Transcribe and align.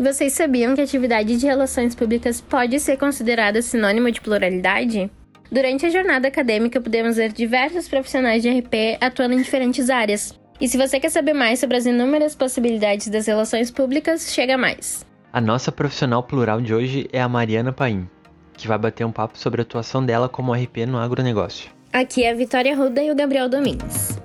Vocês 0.00 0.32
sabiam 0.32 0.74
que 0.74 0.80
a 0.80 0.84
atividade 0.84 1.36
de 1.36 1.44
relações 1.44 1.94
públicas 1.94 2.40
pode 2.40 2.80
ser 2.80 2.96
considerada 2.96 3.60
sinônimo 3.60 4.10
de 4.10 4.18
pluralidade? 4.18 5.10
Durante 5.52 5.84
a 5.84 5.90
jornada 5.90 6.26
acadêmica, 6.26 6.80
podemos 6.80 7.16
ver 7.16 7.30
diversos 7.34 7.86
profissionais 7.86 8.42
de 8.42 8.48
RP 8.48 8.96
atuando 8.98 9.34
em 9.34 9.42
diferentes 9.42 9.90
áreas. 9.90 10.32
E 10.58 10.66
se 10.66 10.78
você 10.78 10.98
quer 10.98 11.10
saber 11.10 11.34
mais 11.34 11.58
sobre 11.58 11.76
as 11.76 11.84
inúmeras 11.84 12.34
possibilidades 12.34 13.08
das 13.08 13.26
relações 13.26 13.70
públicas, 13.70 14.32
chega 14.32 14.56
mais. 14.56 15.04
A 15.30 15.40
nossa 15.40 15.70
profissional 15.70 16.22
plural 16.22 16.62
de 16.62 16.72
hoje 16.72 17.06
é 17.12 17.20
a 17.20 17.28
Mariana 17.28 17.70
Paim, 17.70 18.08
que 18.54 18.66
vai 18.66 18.78
bater 18.78 19.04
um 19.04 19.12
papo 19.12 19.36
sobre 19.36 19.60
a 19.60 19.64
atuação 19.64 20.02
dela 20.02 20.30
como 20.30 20.54
RP 20.54 20.86
no 20.88 20.96
agronegócio. 20.96 21.70
Aqui 21.92 22.24
é 22.24 22.30
a 22.30 22.34
Vitória 22.34 22.74
Ruda 22.74 23.02
e 23.02 23.10
o 23.10 23.14
Gabriel 23.14 23.50
Domingues. 23.50 24.18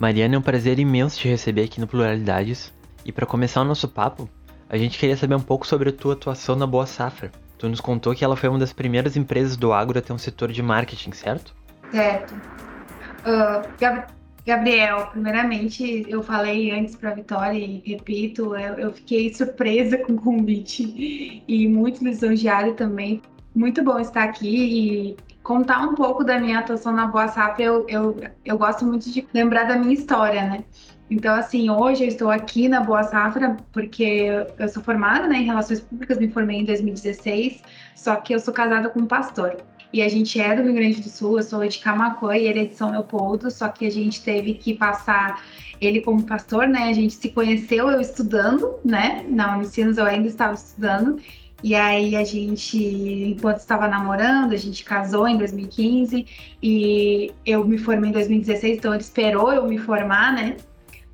Mariana, 0.00 0.34
é 0.34 0.38
um 0.38 0.42
prazer 0.42 0.78
imenso 0.78 1.18
te 1.18 1.28
receber 1.28 1.64
aqui 1.64 1.80
no 1.80 1.86
Pluralidades. 1.86 2.72
E 3.04 3.12
para 3.12 3.26
começar 3.26 3.60
o 3.60 3.64
nosso 3.64 3.88
papo, 3.88 4.28
a 4.68 4.76
gente 4.76 4.98
queria 4.98 5.16
saber 5.16 5.34
um 5.34 5.40
pouco 5.40 5.66
sobre 5.66 5.90
a 5.90 5.92
tua 5.92 6.14
atuação 6.14 6.56
na 6.56 6.66
Boa 6.66 6.86
Safra. 6.86 7.30
Tu 7.58 7.68
nos 7.68 7.80
contou 7.80 8.14
que 8.14 8.24
ela 8.24 8.36
foi 8.36 8.48
uma 8.48 8.58
das 8.58 8.72
primeiras 8.72 9.16
empresas 9.16 9.56
do 9.56 9.72
agro 9.72 9.98
a 9.98 10.02
ter 10.02 10.12
um 10.12 10.18
setor 10.18 10.50
de 10.50 10.62
marketing, 10.62 11.12
certo? 11.12 11.54
Certo. 11.90 12.34
Uh, 12.34 13.66
Gab 13.78 14.06
Gabriel, 14.46 15.06
primeiramente, 15.06 16.04
eu 16.06 16.22
falei 16.22 16.70
antes 16.70 16.94
para 16.94 17.12
a 17.12 17.14
Vitória 17.14 17.58
e 17.58 17.82
repito, 17.86 18.54
eu, 18.54 18.74
eu, 18.74 18.92
fiquei 18.92 19.32
surpresa 19.32 19.96
com 20.04 20.12
o 20.12 20.20
convite 20.20 21.42
e 21.48 21.66
muito 21.66 22.04
lisonjeada 22.04 22.74
também. 22.74 23.22
Muito 23.54 23.82
bom 23.82 23.98
estar 23.98 24.24
aqui 24.24 24.48
e 24.48 25.16
contar 25.44 25.82
um 25.82 25.94
pouco 25.94 26.24
da 26.24 26.40
minha 26.40 26.58
atuação 26.58 26.90
na 26.90 27.06
Boa 27.06 27.28
Safra, 27.28 27.62
eu, 27.62 27.86
eu, 27.86 28.16
eu 28.44 28.58
gosto 28.58 28.84
muito 28.84 29.10
de 29.10 29.28
lembrar 29.32 29.64
da 29.64 29.76
minha 29.76 29.92
história, 29.92 30.42
né? 30.42 30.64
Então, 31.10 31.34
assim, 31.34 31.68
hoje 31.68 32.02
eu 32.02 32.08
estou 32.08 32.30
aqui 32.30 32.66
na 32.66 32.80
Boa 32.80 33.02
Safra 33.02 33.58
porque 33.70 34.26
eu 34.58 34.68
sou 34.70 34.82
formada 34.82 35.28
né, 35.28 35.36
em 35.36 35.44
Relações 35.44 35.80
Públicas, 35.80 36.18
me 36.18 36.30
formei 36.30 36.60
em 36.60 36.64
2016, 36.64 37.62
só 37.94 38.16
que 38.16 38.34
eu 38.34 38.40
sou 38.40 38.54
casada 38.54 38.88
com 38.88 39.00
um 39.00 39.06
pastor. 39.06 39.58
E 39.92 40.02
a 40.02 40.08
gente 40.08 40.40
é 40.40 40.56
do 40.56 40.62
Rio 40.62 40.74
Grande 40.74 41.02
do 41.02 41.10
Sul, 41.10 41.36
eu 41.36 41.42
sou 41.42 41.64
de 41.68 41.78
Camacuã 41.78 42.36
e 42.36 42.46
ele 42.46 42.60
é 42.60 42.64
de 42.64 42.74
São 42.74 42.90
Leopoldo, 42.90 43.50
só 43.50 43.68
que 43.68 43.86
a 43.86 43.90
gente 43.90 44.24
teve 44.24 44.54
que 44.54 44.74
passar 44.74 45.44
ele 45.78 46.00
como 46.00 46.22
pastor, 46.22 46.66
né? 46.66 46.88
A 46.88 46.92
gente 46.94 47.14
se 47.14 47.28
conheceu 47.28 47.90
eu 47.90 48.00
estudando, 48.00 48.76
né? 48.82 49.24
Na 49.28 49.56
Unicinos 49.56 49.98
eu 49.98 50.06
ainda 50.06 50.26
estava 50.26 50.54
estudando, 50.54 51.20
e 51.62 51.74
aí 51.74 52.14
a 52.14 52.24
gente, 52.24 52.76
enquanto 52.78 53.58
estava 53.58 53.88
namorando, 53.88 54.52
a 54.52 54.56
gente 54.56 54.84
casou 54.84 55.26
em 55.26 55.38
2015 55.38 56.26
e 56.62 57.32
eu 57.44 57.64
me 57.64 57.78
formei 57.78 58.10
em 58.10 58.12
2016, 58.12 58.78
então 58.78 58.92
ele 58.92 59.02
esperou 59.02 59.52
eu 59.52 59.66
me 59.66 59.78
formar, 59.78 60.32
né? 60.32 60.56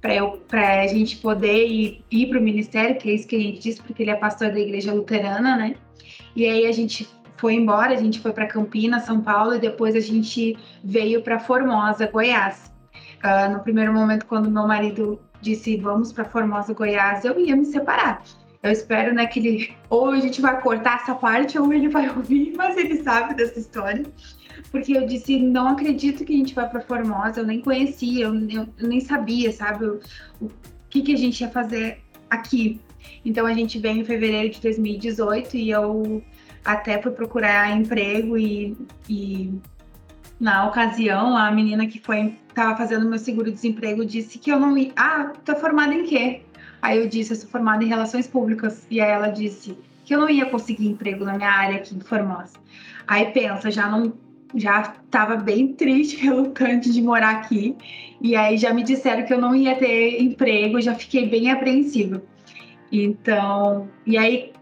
Para 0.00 0.80
a 0.80 0.86
gente 0.86 1.19
poder 1.19 1.66
ir, 1.66 2.05
ir 2.10 2.27
para 2.28 2.38
o 2.38 2.42
ministério, 2.42 2.97
que 2.97 3.10
é 3.10 3.14
isso 3.14 3.28
que 3.28 3.36
a 3.36 3.41
gente 3.41 3.60
disse, 3.60 3.82
porque 3.82 4.02
ele 4.02 4.10
é 4.10 4.16
pastor 4.16 4.50
da 4.50 4.58
igreja 4.58 4.92
luterana, 4.92 5.56
né? 5.56 5.74
E 6.34 6.47
aí 6.47 6.66
a 6.66 6.72
gente 6.72 7.08
foi 7.36 7.54
embora, 7.54 7.92
a 7.92 7.97
gente 7.97 8.19
foi 8.19 8.32
para 8.32 8.47
Campinas, 8.47 9.04
São 9.04 9.20
Paulo, 9.20 9.54
e 9.54 9.58
depois 9.58 9.94
a 9.94 10.00
gente 10.00 10.58
veio 10.82 11.22
para 11.22 11.38
Formosa, 11.38 12.06
Goiás. 12.06 12.72
Uh, 13.22 13.52
no 13.52 13.60
primeiro 13.60 13.92
momento, 13.92 14.27
quando 14.27 14.50
meu 14.50 14.66
marido 14.66 15.20
disse 15.41 15.77
vamos 15.77 16.12
para 16.12 16.25
Formosa, 16.25 16.75
Goiás, 16.75 17.25
eu 17.25 17.38
ia 17.38 17.54
me 17.54 17.64
separar. 17.64 18.22
Eu 18.62 18.70
espero, 18.70 19.14
né, 19.14 19.27
que 19.27 19.39
ele 19.39 19.75
ou 19.89 20.11
a 20.11 20.20
gente 20.20 20.41
vai 20.41 20.61
cortar 20.61 21.00
essa 21.03 21.14
parte 21.14 21.58
ou 21.58 21.72
ele 21.72 21.89
vai 21.89 22.08
ouvir, 22.14 22.53
mas 22.56 22.77
ele 22.77 23.03
sabe 23.03 23.34
dessa 23.34 23.58
história. 23.58 24.05
Porque 24.70 24.97
eu 24.97 25.06
disse, 25.06 25.39
não 25.41 25.69
acredito 25.69 26.25
que 26.25 26.34
a 26.34 26.36
gente 26.36 26.55
vai 26.55 26.69
para 26.69 26.81
Formosa, 26.81 27.41
eu 27.41 27.47
nem 27.47 27.61
conhecia, 27.61 28.27
eu, 28.27 28.34
eu, 28.48 28.69
eu 28.78 28.88
nem 28.88 29.00
sabia, 29.00 29.50
sabe, 29.50 29.86
o, 29.86 30.00
o 30.41 30.50
que, 30.88 31.03
que 31.03 31.14
a 31.14 31.16
gente 31.16 31.41
ia 31.41 31.48
fazer 31.48 32.03
aqui. 32.28 32.81
Então 33.25 33.47
a 33.47 33.54
gente 33.54 33.78
veio 33.78 34.00
em 34.00 34.04
fevereiro 34.04 34.50
de 34.50 34.60
2018 34.60 35.56
e 35.56 35.70
eu 35.70 36.22
até 36.65 37.00
fui 37.00 37.12
procurar 37.12 37.75
emprego 37.76 38.37
e, 38.37 38.76
e 39.09 39.53
na 40.38 40.69
ocasião 40.69 41.37
a 41.37 41.50
menina 41.50 41.87
que 41.87 41.99
foi 41.99 42.34
estava 42.49 42.76
fazendo 42.76 43.09
meu 43.09 43.19
seguro-desemprego 43.19 44.04
disse 44.04 44.38
que 44.38 44.50
eu 44.50 44.60
não 44.60 44.76
ia. 44.76 44.93
Ah, 44.97 45.32
tô 45.44 45.54
formada 45.56 45.94
em 45.94 46.04
quê? 46.04 46.43
Aí 46.82 46.98
eu 46.98 47.08
disse, 47.08 47.32
eu 47.32 47.36
sou 47.36 47.48
formada 47.48 47.84
em 47.84 47.88
relações 47.88 48.26
públicas. 48.26 48.86
E 48.91 49.00
aí 49.00 49.10
ela 49.10 49.28
disse 49.28 49.76
que 50.04 50.14
eu 50.14 50.20
não 50.20 50.28
ia 50.28 50.46
conseguir 50.46 50.88
emprego 50.88 51.24
na 51.24 51.36
minha 51.36 51.50
área 51.50 51.76
aqui 51.76 51.94
em 51.94 52.00
Formosa. 52.00 52.54
Aí 53.06 53.26
pensa, 53.26 53.70
já 53.70 53.88
não 53.88 54.12
já 54.54 54.80
estava 55.04 55.36
bem 55.36 55.74
triste, 55.74 56.16
relutante 56.24 56.90
de 56.92 57.00
morar 57.00 57.36
aqui. 57.36 57.76
E 58.20 58.34
aí 58.34 58.56
já 58.56 58.74
me 58.74 58.82
disseram 58.82 59.24
que 59.24 59.32
eu 59.32 59.40
não 59.40 59.54
ia 59.54 59.76
ter 59.76 60.20
emprego, 60.20 60.80
já 60.80 60.94
fiquei 60.94 61.28
bem 61.28 61.50
apreensiva. 61.50 62.22
Então, 62.90 63.88
e 64.04 64.19
aí 64.19 64.52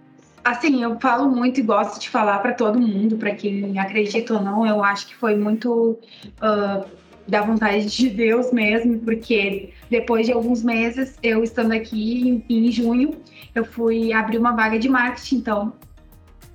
assim, 0.44 0.82
eu 0.82 0.98
falo 0.98 1.30
muito 1.30 1.60
e 1.60 1.62
gosto 1.62 2.00
de 2.00 2.08
falar 2.08 2.38
para 2.38 2.52
todo 2.52 2.80
mundo, 2.80 3.16
para 3.16 3.34
quem 3.34 3.78
acredita 3.78 4.34
ou 4.34 4.42
não, 4.42 4.66
eu 4.66 4.82
acho 4.82 5.06
que 5.06 5.14
foi 5.14 5.36
muito 5.36 5.98
uh, 6.42 6.86
da 7.28 7.42
vontade 7.42 7.86
de 7.86 8.08
Deus 8.08 8.50
mesmo, 8.50 8.98
porque 9.00 9.74
depois 9.90 10.26
de 10.26 10.32
alguns 10.32 10.62
meses, 10.64 11.18
eu 11.22 11.44
estando 11.44 11.72
aqui 11.72 12.28
em, 12.28 12.44
em 12.48 12.72
junho, 12.72 13.20
eu 13.54 13.64
fui 13.64 14.12
abrir 14.12 14.38
uma 14.38 14.52
vaga 14.52 14.78
de 14.78 14.88
marketing, 14.88 15.36
então, 15.36 15.72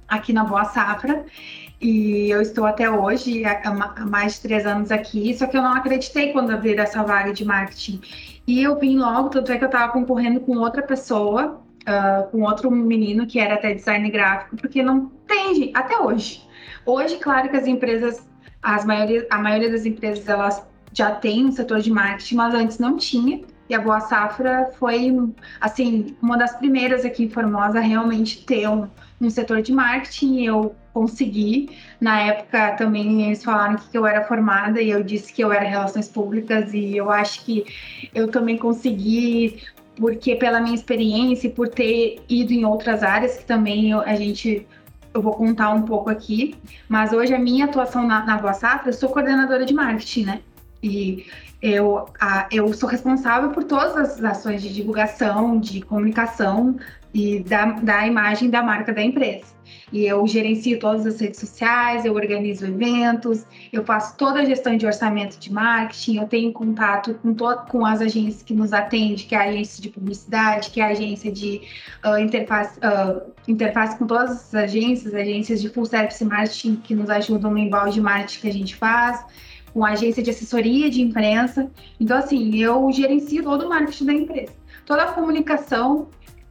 aqui 0.07 0.33
na 0.33 0.43
Boa 0.43 0.65
Safra, 0.65 1.25
e 1.79 2.29
eu 2.29 2.41
estou 2.41 2.65
até 2.65 2.89
hoje, 2.89 3.43
há, 3.45 4.05
mais 4.09 4.35
de 4.35 4.41
três 4.41 4.65
anos 4.65 4.91
aqui, 4.91 5.35
só 5.35 5.45
que 5.45 5.55
eu 5.55 5.61
não 5.61 5.73
acreditei 5.73 6.31
quando 6.31 6.51
abrir 6.51 6.79
essa 6.79 7.03
vaga 7.03 7.31
de 7.31 7.45
marketing. 7.45 8.01
E 8.47 8.63
eu 8.63 8.79
vim 8.79 8.97
logo, 8.97 9.29
tanto 9.29 9.51
é 9.51 9.57
que 9.57 9.63
eu 9.63 9.67
estava 9.67 9.91
concorrendo 9.91 10.39
com 10.39 10.57
outra 10.57 10.81
pessoa, 10.81 11.61
uh, 11.87 12.29
com 12.31 12.41
outro 12.41 12.71
menino 12.71 13.27
que 13.27 13.39
era 13.39 13.55
até 13.55 13.73
design 13.73 14.09
gráfico, 14.09 14.55
porque 14.57 14.81
não 14.81 15.11
tem, 15.27 15.71
até 15.75 15.99
hoje. 15.99 16.41
Hoje, 16.85 17.17
claro 17.17 17.49
que 17.49 17.57
as 17.57 17.67
empresas 17.67 18.25
as 18.63 18.85
maioria, 18.85 19.27
a 19.29 19.37
maioria 19.37 19.69
das 19.69 19.85
empresas 19.85 20.27
elas 20.27 20.65
já 20.93 21.11
tem 21.11 21.45
um 21.45 21.51
setor 21.51 21.79
de 21.81 21.91
marketing, 21.91 22.35
mas 22.35 22.53
antes 22.53 22.79
não 22.79 22.97
tinha. 22.97 23.41
E 23.69 23.73
a 23.73 23.79
Boa 23.79 23.99
Safra 24.01 24.69
foi, 24.77 25.11
assim, 25.59 26.15
uma 26.21 26.37
das 26.37 26.55
primeiras 26.55 27.05
aqui 27.05 27.23
em 27.23 27.29
Formosa 27.29 27.79
a 27.79 27.81
realmente 27.81 28.45
ter 28.45 28.67
um, 28.69 28.87
um 29.19 29.29
setor 29.29 29.61
de 29.61 29.71
marketing. 29.71 30.43
Eu 30.43 30.75
consegui. 30.93 31.69
Na 31.99 32.19
época 32.21 32.73
também 32.73 33.25
eles 33.27 33.43
falaram 33.43 33.75
que 33.75 33.97
eu 33.97 34.05
era 34.05 34.23
formada 34.25 34.81
e 34.81 34.91
eu 34.91 35.03
disse 35.03 35.33
que 35.33 35.43
eu 35.43 35.51
era 35.51 35.67
relações 35.67 36.07
públicas. 36.07 36.73
E 36.73 36.95
eu 36.95 37.09
acho 37.09 37.43
que 37.45 37.65
eu 38.13 38.27
também 38.27 38.57
consegui, 38.57 39.63
porque 39.95 40.35
pela 40.35 40.59
minha 40.59 40.75
experiência 40.75 41.47
e 41.47 41.51
por 41.51 41.69
ter 41.69 42.21
ido 42.29 42.53
em 42.53 42.65
outras 42.65 43.01
áreas 43.01 43.37
que 43.37 43.45
também 43.45 43.93
a 43.93 44.15
gente 44.15 44.67
eu 45.13 45.21
vou 45.21 45.33
contar 45.33 45.69
um 45.71 45.83
pouco 45.83 46.09
aqui, 46.09 46.55
mas 46.89 47.13
hoje 47.13 47.33
a 47.33 47.39
minha 47.39 47.65
atuação 47.65 48.05
na, 48.05 48.25
na 48.25 48.37
Boa 48.37 48.53
Safra, 48.53 48.89
eu 48.89 48.93
sou 48.93 49.09
coordenadora 49.09 49.65
de 49.65 49.73
marketing, 49.73 50.25
né? 50.25 50.41
E 50.81 51.25
eu, 51.61 52.09
a, 52.19 52.47
eu 52.51 52.73
sou 52.73 52.89
responsável 52.89 53.51
por 53.51 53.63
todas 53.63 53.95
as 53.95 54.23
ações 54.23 54.61
de 54.61 54.73
divulgação, 54.73 55.59
de 55.59 55.81
comunicação 55.81 56.77
e 57.13 57.39
da, 57.39 57.65
da 57.65 58.07
imagem 58.07 58.49
da 58.49 58.63
marca 58.63 58.91
da 58.91 59.01
empresa. 59.01 59.53
E 59.91 60.05
eu 60.05 60.25
gerencio 60.25 60.79
todas 60.79 61.05
as 61.05 61.21
redes 61.21 61.39
sociais, 61.39 62.03
eu 62.03 62.15
organizo 62.15 62.65
eventos, 62.65 63.45
eu 63.71 63.85
faço 63.85 64.17
toda 64.17 64.39
a 64.39 64.45
gestão 64.45 64.75
de 64.75 64.85
orçamento 64.87 65.37
de 65.39 65.53
marketing, 65.53 66.17
eu 66.17 66.27
tenho 66.27 66.51
contato 66.51 67.13
com, 67.21 67.35
com 67.69 67.85
as 67.85 68.01
agências 68.01 68.41
que 68.41 68.55
nos 68.55 68.73
atendem, 68.73 69.15
que 69.15 69.35
é 69.35 69.37
a 69.37 69.43
agência 69.43 69.81
de 69.81 69.89
publicidade, 69.89 70.71
que 70.71 70.81
é 70.81 70.85
a 70.85 70.87
agência 70.87 71.31
de 71.31 71.61
uh, 72.03 72.17
interface, 72.17 72.79
uh, 72.79 73.21
interface 73.47 73.95
com 73.97 74.07
todas 74.07 74.31
as 74.31 74.55
agências, 74.55 75.13
agências 75.13 75.61
de 75.61 75.69
full 75.69 75.85
service 75.85 76.25
marketing 76.25 76.77
que 76.77 76.95
nos 76.95 77.09
ajudam 77.11 77.51
no 77.51 77.57
embalde 77.59 77.93
de 77.93 78.01
marketing 78.01 78.41
que 78.41 78.47
a 78.47 78.53
gente 78.53 78.75
faz, 78.75 79.23
com 79.71 79.85
a 79.85 79.91
agência 79.91 80.23
de 80.23 80.31
assessoria 80.31 80.89
de 80.89 81.01
imprensa. 81.01 81.69
Então, 81.99 82.17
assim, 82.17 82.57
eu 82.57 82.91
gerencio 82.91 83.43
todo 83.43 83.65
o 83.65 83.69
marketing 83.69 84.05
da 84.05 84.13
empresa. 84.13 84.53
Toda 84.85 85.03
a 85.03 85.11
comunicação 85.11 86.07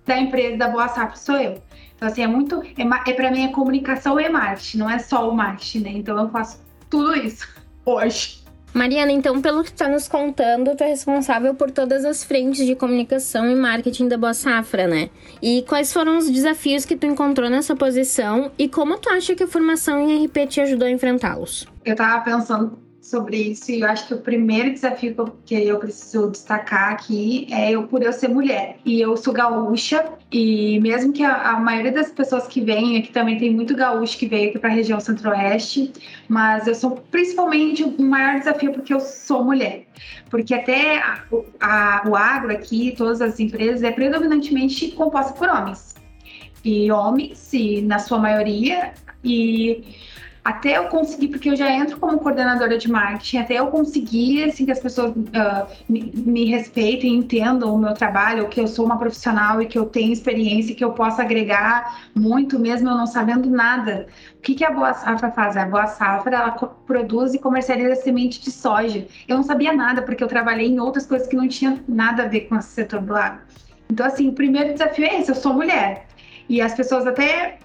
da 0.06 0.18
empresa 0.18 0.56
da 0.56 0.68
Boa 0.68 0.88
Safra 0.88 1.16
sou 1.16 1.36
eu. 1.36 1.62
Então, 1.96 2.08
assim, 2.08 2.22
é 2.22 2.26
muito. 2.26 2.62
É, 2.62 3.10
é 3.10 3.12
para 3.14 3.30
mim, 3.30 3.44
a 3.44 3.52
comunicação 3.52 4.18
e 4.18 4.28
marketing, 4.28 4.78
não 4.78 4.90
é 4.90 4.98
só 4.98 5.28
o 5.28 5.34
marketing, 5.34 5.80
né? 5.80 5.90
Então, 5.90 6.18
eu 6.18 6.28
faço 6.30 6.60
tudo 6.90 7.14
isso 7.16 7.46
hoje. 7.84 8.42
Mariana, 8.74 9.12
então, 9.12 9.42
pelo 9.42 9.62
que 9.62 9.70
tu 9.70 9.76
tá 9.76 9.88
nos 9.88 10.08
contando, 10.08 10.74
tu 10.74 10.82
é 10.82 10.88
responsável 10.88 11.54
por 11.54 11.70
todas 11.70 12.06
as 12.06 12.24
frentes 12.24 12.64
de 12.64 12.74
comunicação 12.74 13.50
e 13.50 13.54
marketing 13.54 14.08
da 14.08 14.16
Boa 14.16 14.32
Safra, 14.32 14.86
né? 14.86 15.10
E 15.42 15.62
quais 15.68 15.92
foram 15.92 16.16
os 16.16 16.30
desafios 16.30 16.86
que 16.86 16.96
tu 16.96 17.04
encontrou 17.04 17.50
nessa 17.50 17.76
posição 17.76 18.50
e 18.58 18.68
como 18.68 18.96
tu 18.96 19.10
acha 19.10 19.34
que 19.34 19.42
a 19.42 19.46
formação 19.46 20.00
em 20.00 20.24
RP 20.24 20.46
te 20.48 20.60
ajudou 20.62 20.88
a 20.88 20.90
enfrentá-los? 20.90 21.68
Eu 21.84 21.94
tava 21.94 22.24
pensando 22.24 22.78
sobre 23.12 23.36
isso 23.36 23.70
e 23.70 23.82
eu 23.82 23.88
acho 23.88 24.06
que 24.08 24.14
o 24.14 24.20
primeiro 24.22 24.72
desafio 24.72 25.14
que 25.44 25.54
eu 25.54 25.78
preciso 25.78 26.30
destacar 26.30 26.92
aqui 26.92 27.46
é 27.50 27.72
eu 27.72 27.86
por 27.86 28.02
eu 28.02 28.10
ser 28.10 28.28
mulher. 28.28 28.78
E 28.86 29.02
eu 29.02 29.14
sou 29.18 29.34
gaúcha 29.34 30.02
e 30.32 30.80
mesmo 30.80 31.12
que 31.12 31.22
a, 31.22 31.50
a 31.50 31.60
maioria 31.60 31.92
das 31.92 32.10
pessoas 32.10 32.46
que 32.46 32.62
vêm 32.62 32.96
aqui 32.96 33.12
também 33.12 33.36
tem 33.36 33.52
muito 33.54 33.76
gaúcho 33.76 34.16
que 34.16 34.26
veio 34.26 34.48
aqui 34.48 34.58
para 34.58 34.70
a 34.70 34.72
região 34.72 34.98
centro-oeste, 34.98 35.92
mas 36.26 36.66
eu 36.66 36.74
sou 36.74 36.92
principalmente 37.10 37.84
o 37.84 38.02
maior 38.02 38.38
desafio 38.38 38.72
porque 38.72 38.94
eu 38.94 39.00
sou 39.00 39.44
mulher, 39.44 39.84
porque 40.30 40.54
até 40.54 40.96
a, 40.96 41.22
a, 41.60 42.02
o 42.08 42.16
agro 42.16 42.50
aqui, 42.50 42.94
todas 42.96 43.20
as 43.20 43.38
empresas 43.38 43.82
é 43.82 43.92
predominantemente 43.92 44.90
composta 44.92 45.34
por 45.34 45.50
homens. 45.50 45.94
E 46.64 46.90
homens, 46.90 47.52
e 47.52 47.82
na 47.82 47.98
sua 47.98 48.18
maioria 48.18 48.94
e 49.22 49.84
até 50.44 50.76
eu 50.76 50.88
conseguir, 50.88 51.28
porque 51.28 51.50
eu 51.50 51.56
já 51.56 51.70
entro 51.70 51.98
como 51.98 52.18
coordenadora 52.18 52.76
de 52.76 52.90
marketing, 52.90 53.38
até 53.38 53.54
eu 53.54 53.68
conseguir 53.68 54.44
assim, 54.44 54.64
que 54.64 54.72
as 54.72 54.80
pessoas 54.80 55.12
uh, 55.12 55.66
me, 55.88 56.12
me, 56.14 56.44
respeitem, 56.46 57.14
entendam 57.14 57.72
o 57.72 57.78
meu 57.78 57.94
trabalho, 57.94 58.48
que 58.48 58.60
eu 58.60 58.66
sou 58.66 58.84
uma 58.84 58.98
profissional 58.98 59.62
e 59.62 59.66
que 59.66 59.78
eu 59.78 59.86
tenho 59.86 60.12
experiência, 60.12 60.74
que 60.74 60.82
eu 60.82 60.92
possa 60.92 61.22
agregar 61.22 62.08
muito, 62.12 62.58
mesmo 62.58 62.88
eu 62.88 62.96
não 62.96 63.06
sabendo 63.06 63.48
nada. 63.48 64.08
O 64.36 64.40
que, 64.40 64.54
que 64.54 64.64
a 64.64 64.70
Boa 64.72 64.92
Safra 64.94 65.30
faz? 65.30 65.56
A 65.56 65.64
Boa 65.64 65.86
Safra 65.86 66.36
ela 66.36 66.50
produz 66.50 67.34
e 67.34 67.38
comercializa 67.38 67.94
semente 67.94 68.40
de 68.40 68.50
soja. 68.50 69.06
Eu 69.28 69.36
não 69.36 69.44
sabia 69.44 69.72
nada, 69.72 70.02
porque 70.02 70.24
eu 70.24 70.28
trabalhei 70.28 70.66
em 70.66 70.80
outras 70.80 71.06
coisas 71.06 71.28
que 71.28 71.36
não 71.36 71.46
tinham 71.46 71.78
nada 71.86 72.24
a 72.24 72.26
ver 72.26 72.42
com 72.42 72.56
esse 72.56 72.70
setor 72.70 73.00
do 73.00 73.14
agro. 73.14 73.42
Então, 73.88 74.04
assim, 74.04 74.28
o 74.28 74.32
primeiro 74.32 74.72
desafio 74.72 75.04
é 75.04 75.20
esse: 75.20 75.30
eu 75.30 75.36
sou 75.36 75.54
mulher. 75.54 76.06
E 76.48 76.60
as 76.60 76.74
pessoas 76.74 77.06
até 77.06 77.58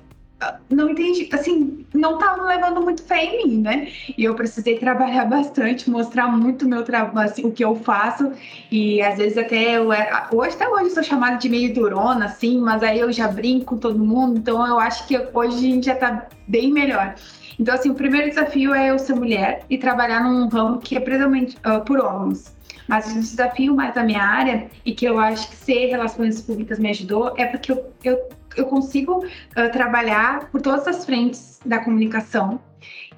não 0.69 0.89
entendi, 0.89 1.27
assim, 1.33 1.85
não 1.93 2.15
estavam 2.15 2.45
levando 2.45 2.81
muito 2.81 3.01
fé 3.03 3.25
em 3.25 3.47
mim, 3.47 3.61
né? 3.61 3.87
E 4.17 4.23
eu 4.23 4.35
precisei 4.35 4.77
trabalhar 4.77 5.25
bastante, 5.29 5.89
mostrar 5.89 6.27
muito 6.27 6.67
meu 6.67 6.83
trabalho, 6.83 7.29
assim, 7.29 7.45
o 7.45 7.51
que 7.51 7.63
eu 7.63 7.75
faço. 7.75 8.31
E 8.71 9.01
às 9.01 9.17
vezes 9.17 9.37
até 9.37 9.77
eu 9.77 9.91
era, 9.91 10.29
hoje 10.31 10.55
até 10.55 10.67
hoje 10.67 10.85
eu 10.85 10.89
sou 10.91 11.03
chamada 11.03 11.37
de 11.37 11.49
meio 11.49 11.73
durona, 11.73 12.25
assim, 12.25 12.59
mas 12.59 12.83
aí 12.83 12.99
eu 12.99 13.11
já 13.11 13.27
brinco 13.27 13.65
com 13.65 13.77
todo 13.77 13.99
mundo, 13.99 14.37
então 14.37 14.65
eu 14.65 14.79
acho 14.79 15.07
que 15.07 15.17
hoje 15.33 15.57
a 15.57 15.61
gente 15.61 15.85
já 15.85 15.95
tá 15.95 16.27
bem 16.47 16.71
melhor. 16.71 17.15
Então, 17.59 17.73
assim, 17.73 17.89
o 17.89 17.95
primeiro 17.95 18.29
desafio 18.29 18.73
é 18.73 18.91
eu 18.91 18.99
ser 18.99 19.15
mulher 19.15 19.65
e 19.69 19.77
trabalhar 19.77 20.23
num 20.23 20.47
ramo 20.47 20.77
que 20.77 20.95
é 20.95 20.99
predominante 20.99 21.57
uh, 21.65 21.83
por 21.83 21.99
homens. 21.99 22.55
Mas 22.87 23.11
o 23.11 23.19
desafio 23.19 23.75
mais 23.75 23.93
da 23.93 24.03
minha 24.03 24.21
área, 24.21 24.69
e 24.85 24.93
que 24.93 25.05
eu 25.05 25.19
acho 25.19 25.49
que 25.49 25.55
ser 25.55 25.87
relações 25.87 26.41
públicas 26.41 26.79
me 26.79 26.89
ajudou, 26.91 27.33
é 27.35 27.45
porque 27.45 27.71
eu, 27.71 27.91
eu 28.03 28.29
eu 28.57 28.65
consigo 28.65 29.23
uh, 29.23 29.71
trabalhar 29.71 30.49
por 30.51 30.61
todas 30.61 30.87
as 30.87 31.05
frentes 31.05 31.59
da 31.65 31.79
comunicação 31.79 32.59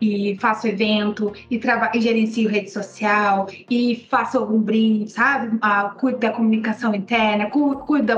e 0.01 0.37
faço 0.39 0.67
evento 0.67 1.33
e, 1.49 1.59
e 1.93 2.01
gerencio 2.01 2.49
rede 2.49 2.71
social 2.71 3.47
e 3.69 4.07
faço 4.09 4.37
algum 4.37 4.59
brinde, 4.59 5.11
sabe? 5.11 5.57
Ah, 5.61 5.93
cuido 5.97 6.19
da 6.19 6.31
comunicação 6.31 6.93
interna, 6.95 7.49
cuido 7.49 8.05
da, 8.05 8.15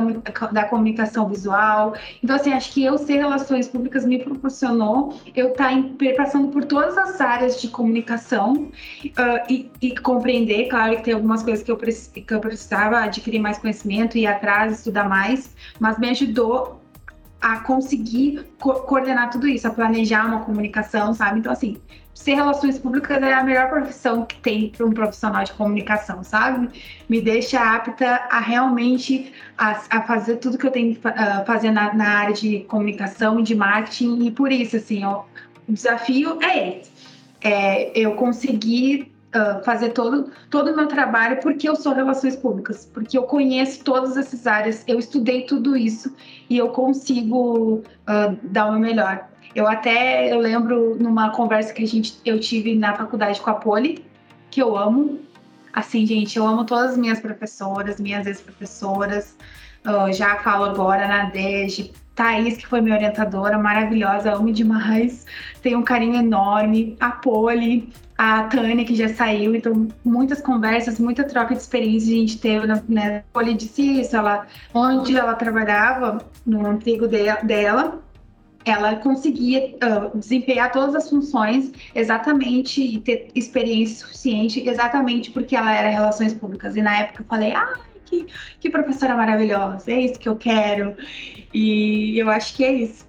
da, 0.51 0.65
comunicação 0.65 1.27
visual. 1.27 1.95
Então, 2.23 2.35
assim, 2.35 2.53
acho 2.53 2.71
que 2.73 2.83
eu 2.83 2.97
ser 2.97 3.17
relações 3.17 3.67
públicas 3.67 4.05
me 4.05 4.19
proporcionou 4.19 5.19
eu 5.35 5.49
estar 5.49 5.71
tá 5.71 6.13
passando 6.15 6.49
por 6.49 6.65
todas 6.65 6.97
as 6.97 7.19
áreas 7.19 7.61
de 7.61 7.67
comunicação 7.67 8.53
uh, 8.53 9.51
e, 9.51 9.69
e, 9.81 9.95
compreender, 9.97 10.67
claro 10.67 10.97
que 10.97 11.03
tem 11.03 11.13
algumas 11.13 11.43
coisas 11.43 11.63
que 11.63 11.71
eu, 11.71 11.77
que 11.77 12.33
eu 12.33 12.39
precisava 12.39 12.99
adquirir 12.99 13.39
mais 13.39 13.57
conhecimento, 13.57 14.17
ir 14.17 14.27
atrás, 14.27 14.79
estudar 14.79 15.07
mais, 15.07 15.55
mas 15.79 15.97
me 15.97 16.09
ajudou 16.09 16.80
a 17.41 17.59
conseguir 17.59 18.45
co 18.59 18.73
coordenar 18.81 19.31
tudo 19.31 19.47
isso, 19.47 19.67
a 19.67 19.71
planejar 19.71 20.25
uma 20.27 20.41
comunicação, 20.41 21.13
sabe? 21.13 21.39
Então, 21.39 21.51
assim, 21.51 21.77
ser 22.13 22.35
relações 22.35 22.77
públicas 22.77 23.21
é 23.21 23.33
a 23.33 23.43
melhor 23.43 23.67
profissão 23.67 24.25
que 24.25 24.37
tem 24.37 24.69
para 24.69 24.85
um 24.85 24.91
profissional 24.91 25.43
de 25.43 25.51
comunicação, 25.53 26.23
sabe? 26.23 26.69
Me 27.09 27.19
deixa 27.19 27.59
apta 27.59 28.27
a 28.29 28.39
realmente 28.39 29.33
a, 29.57 29.71
a 29.89 30.01
fazer 30.03 30.37
tudo 30.37 30.57
que 30.57 30.67
eu 30.67 30.71
tenho 30.71 30.95
que 30.95 31.07
uh, 31.07 31.45
fazer 31.45 31.71
na, 31.71 31.93
na, 31.93 32.09
área 32.19 32.33
de 32.33 32.59
comunicação 32.61 33.39
e 33.39 33.43
de 33.43 33.55
marketing, 33.55 34.25
e 34.25 34.31
por 34.31 34.51
isso, 34.51 34.77
assim, 34.77 35.03
ó, 35.03 35.23
o 35.67 35.73
desafio 35.73 36.37
é 36.43 36.79
esse. 36.79 36.91
É, 37.43 37.99
eu 37.99 38.13
conseguir 38.13 39.10
uh, 39.35 39.63
fazer 39.63 39.89
todo, 39.89 40.31
todo 40.49 40.71
o 40.71 40.75
meu 40.75 40.87
trabalho 40.87 41.39
porque 41.41 41.67
eu 41.67 41.75
sou 41.75 41.93
relações 41.93 42.35
públicas, 42.35 42.89
porque 42.93 43.17
eu 43.17 43.23
conheço 43.23 43.83
todas 43.83 44.17
essas 44.17 44.45
áreas, 44.45 44.83
eu 44.87 44.99
estudei 44.99 45.43
tudo 45.43 45.75
isso 45.75 46.13
e 46.49 46.57
eu 46.57 46.69
consigo 46.69 47.77
uh, 47.79 48.37
dar 48.43 48.67
o 48.67 48.71
meu 48.73 48.81
melhor. 48.81 49.27
Eu 49.53 49.67
até 49.67 50.31
eu 50.31 50.39
lembro 50.39 50.95
numa 50.95 51.31
conversa 51.31 51.73
que 51.73 51.83
a 51.83 51.87
gente 51.87 52.17
eu 52.23 52.39
tive 52.39 52.75
na 52.75 52.95
faculdade 52.95 53.39
com 53.41 53.49
a 53.49 53.55
Poli, 53.55 54.05
que 54.49 54.61
eu 54.61 54.77
amo. 54.77 55.19
Assim, 55.73 56.05
gente, 56.05 56.37
eu 56.37 56.45
amo 56.45 56.65
todas 56.65 56.91
as 56.91 56.97
minhas 56.97 57.19
professoras, 57.19 57.99
minhas 57.99 58.27
ex-professoras. 58.27 59.35
Uh, 59.85 60.11
já 60.13 60.37
falo 60.37 60.65
agora 60.65 61.07
na 61.07 61.25
DEG, 61.25 61.91
Thaís, 62.13 62.57
que 62.57 62.67
foi 62.67 62.81
minha 62.81 62.95
orientadora, 62.95 63.57
maravilhosa, 63.57 64.33
amo 64.33 64.51
demais. 64.51 65.25
Tenho 65.61 65.79
um 65.79 65.83
carinho 65.83 66.15
enorme. 66.17 66.95
A 66.99 67.11
Poli, 67.11 67.91
a 68.23 68.43
Tânia, 68.43 68.85
que 68.85 68.93
já 68.93 69.09
saiu, 69.09 69.55
então 69.55 69.87
muitas 70.05 70.39
conversas, 70.41 70.99
muita 70.99 71.23
troca 71.23 71.55
de 71.55 71.61
experiência 71.61 72.13
a 72.13 72.19
gente 72.19 72.37
teve, 72.37 72.67
né? 72.87 73.23
Poli 73.33 73.55
disse 73.55 73.81
isso, 73.99 74.15
ela, 74.15 74.45
onde 74.75 75.17
ela 75.17 75.33
trabalhava, 75.33 76.23
no 76.45 76.77
de, 76.77 76.99
dela, 77.43 77.99
ela 78.63 78.95
conseguia 78.97 79.75
uh, 79.77 80.15
desempenhar 80.15 80.71
todas 80.71 80.93
as 80.93 81.09
funções 81.09 81.71
exatamente 81.95 82.79
e 82.79 82.99
ter 82.99 83.29
experiência 83.33 84.05
suficiente 84.05 84.69
exatamente 84.69 85.31
porque 85.31 85.55
ela 85.55 85.73
era 85.73 85.89
relações 85.89 86.31
públicas. 86.31 86.75
E 86.75 86.81
na 86.83 86.99
época 86.99 87.23
eu 87.23 87.25
falei, 87.25 87.53
ah, 87.53 87.73
que, 88.05 88.27
que 88.59 88.69
professora 88.69 89.15
maravilhosa, 89.15 89.91
é 89.91 89.99
isso 89.99 90.19
que 90.19 90.29
eu 90.29 90.35
quero. 90.35 90.95
E 91.51 92.19
eu 92.19 92.29
acho 92.29 92.55
que 92.55 92.63
é 92.63 92.71
isso. 92.71 93.03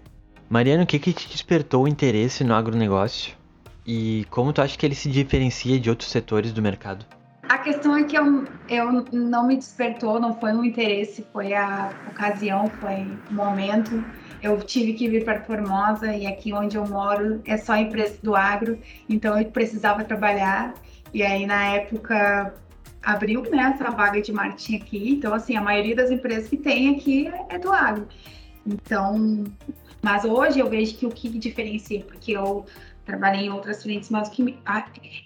Mariana, 0.49 0.85
o 0.85 0.87
que, 0.87 0.99
que 0.99 1.12
te 1.12 1.29
despertou 1.29 1.85
o 1.85 1.88
interesse 1.88 2.43
no 2.43 2.55
agronegócio? 2.55 3.42
E 3.87 4.25
como 4.31 4.52
tu 4.52 4.62
acha 4.62 4.76
que 4.79 4.87
ele 4.87 4.94
se 4.94 5.11
diferencia 5.11 5.79
de 5.79 5.90
outros 5.90 6.11
setores 6.11 6.52
do 6.52 6.62
mercado? 6.62 7.05
A 7.49 7.58
questão 7.58 7.96
é 7.96 8.05
que 8.05 8.17
eu, 8.17 8.44
eu 8.69 9.05
não 9.12 9.46
me 9.46 9.56
despertou, 9.56 10.19
não 10.19 10.38
foi 10.38 10.52
um 10.52 10.64
interesse, 10.64 11.26
foi 11.32 11.52
a 11.52 11.90
ocasião, 12.06 12.67
foi 12.81 13.19
o 13.31 13.34
momento. 13.34 14.02
Eu 14.40 14.58
tive 14.62 14.94
que 14.94 15.08
vir 15.08 15.25
para 15.25 15.43
Formosa 15.43 16.14
e 16.14 16.26
aqui 16.26 16.52
onde 16.52 16.76
eu 16.76 16.87
moro 16.87 17.43
é 17.44 17.56
só 17.56 17.76
empresa 17.76 18.17
do 18.23 18.34
agro, 18.34 18.79
então 19.08 19.38
eu 19.38 19.44
precisava 19.50 20.02
trabalhar. 20.05 20.73
E 21.12 21.23
aí, 21.23 21.44
na 21.44 21.75
época, 21.75 22.55
abriu 23.02 23.43
né, 23.43 23.75
essa 23.75 23.90
vaga 23.90 24.23
de 24.23 24.32
marketing 24.32 24.76
aqui. 24.76 25.11
Então, 25.11 25.34
assim, 25.34 25.56
a 25.56 25.61
maioria 25.61 25.94
das 25.94 26.11
empresas 26.11 26.49
que 26.49 26.56
tem 26.56 26.94
aqui 26.94 27.31
é 27.49 27.58
do 27.58 27.70
agro. 27.70 28.08
Então, 28.67 29.44
mas 30.00 30.25
hoje 30.25 30.58
eu 30.58 30.70
vejo 30.70 30.96
que 30.96 31.06
o 31.06 31.11
que 31.11 31.29
diferencia, 31.29 32.02
porque 32.05 32.32
eu 32.32 32.64
trabalhei 33.05 33.47
em 33.47 33.51
outras 33.51 33.83
frentes, 33.83 34.11
mas 34.11 34.29
o 34.29 34.31
que 34.31 34.59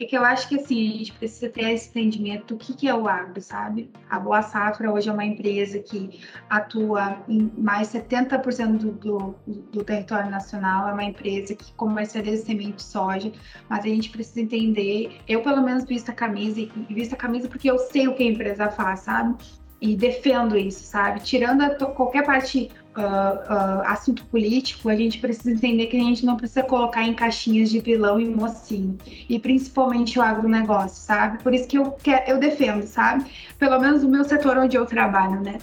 é 0.00 0.04
que 0.06 0.16
eu 0.16 0.24
acho 0.24 0.48
que 0.48 0.56
assim, 0.56 0.88
a 0.88 0.98
gente 0.98 1.12
precisa 1.12 1.50
ter 1.50 1.72
esse 1.72 1.88
entendimento 1.90 2.54
do 2.54 2.56
que, 2.58 2.74
que 2.74 2.88
é 2.88 2.94
o 2.94 3.06
agro, 3.06 3.40
sabe? 3.40 3.90
A 4.08 4.18
Boa 4.18 4.42
Safra 4.42 4.90
hoje 4.90 5.08
é 5.08 5.12
uma 5.12 5.24
empresa 5.24 5.78
que 5.78 6.20
atua 6.48 7.22
em 7.28 7.50
mais 7.56 7.88
70% 7.88 8.78
do, 8.78 8.92
do, 8.92 9.34
do 9.46 9.84
território 9.84 10.30
nacional, 10.30 10.88
é 10.88 10.92
uma 10.92 11.04
empresa 11.04 11.54
que 11.54 11.72
comercializa 11.74 12.46
semente 12.46 12.76
de 12.76 12.82
soja, 12.82 13.32
mas 13.68 13.84
a 13.84 13.88
gente 13.88 14.10
precisa 14.10 14.40
entender, 14.40 15.20
eu 15.28 15.42
pelo 15.42 15.62
menos 15.62 15.84
visto 15.84 16.10
a 16.10 16.14
camisa, 16.14 16.60
e 16.60 16.70
visto 16.90 17.12
a 17.12 17.16
camisa 17.16 17.48
porque 17.48 17.70
eu 17.70 17.78
sei 17.78 18.08
o 18.08 18.14
que 18.14 18.22
a 18.22 18.26
empresa 18.26 18.70
faz, 18.70 19.00
sabe? 19.00 19.36
E 19.80 19.94
defendo 19.94 20.56
isso, 20.56 20.82
sabe? 20.84 21.20
Tirando 21.20 21.76
qualquer 21.94 22.24
parte 22.24 22.70
uh, 23.00 23.82
assunto 23.86 24.24
político, 24.26 24.88
a 24.88 24.96
gente 24.96 25.18
precisa 25.18 25.50
entender 25.50 25.86
que 25.86 25.96
a 25.96 26.02
gente 26.02 26.24
não 26.24 26.36
precisa 26.36 26.62
colocar 26.62 27.02
em 27.02 27.14
caixinhas 27.14 27.70
de 27.70 27.80
vilão 27.80 28.20
e 28.20 28.26
mocinho. 28.26 28.98
E 29.28 29.38
principalmente 29.38 30.18
o 30.18 30.22
agronegócio, 30.22 31.02
sabe? 31.02 31.42
Por 31.42 31.54
isso 31.54 31.68
que 31.68 31.78
eu, 31.78 31.92
quero, 31.92 32.30
eu 32.30 32.38
defendo, 32.38 32.82
sabe? 32.86 33.24
Pelo 33.58 33.78
menos 33.80 34.02
o 34.02 34.08
meu 34.08 34.24
setor 34.24 34.58
onde 34.58 34.76
eu 34.76 34.86
trabalho, 34.86 35.40
né? 35.40 35.58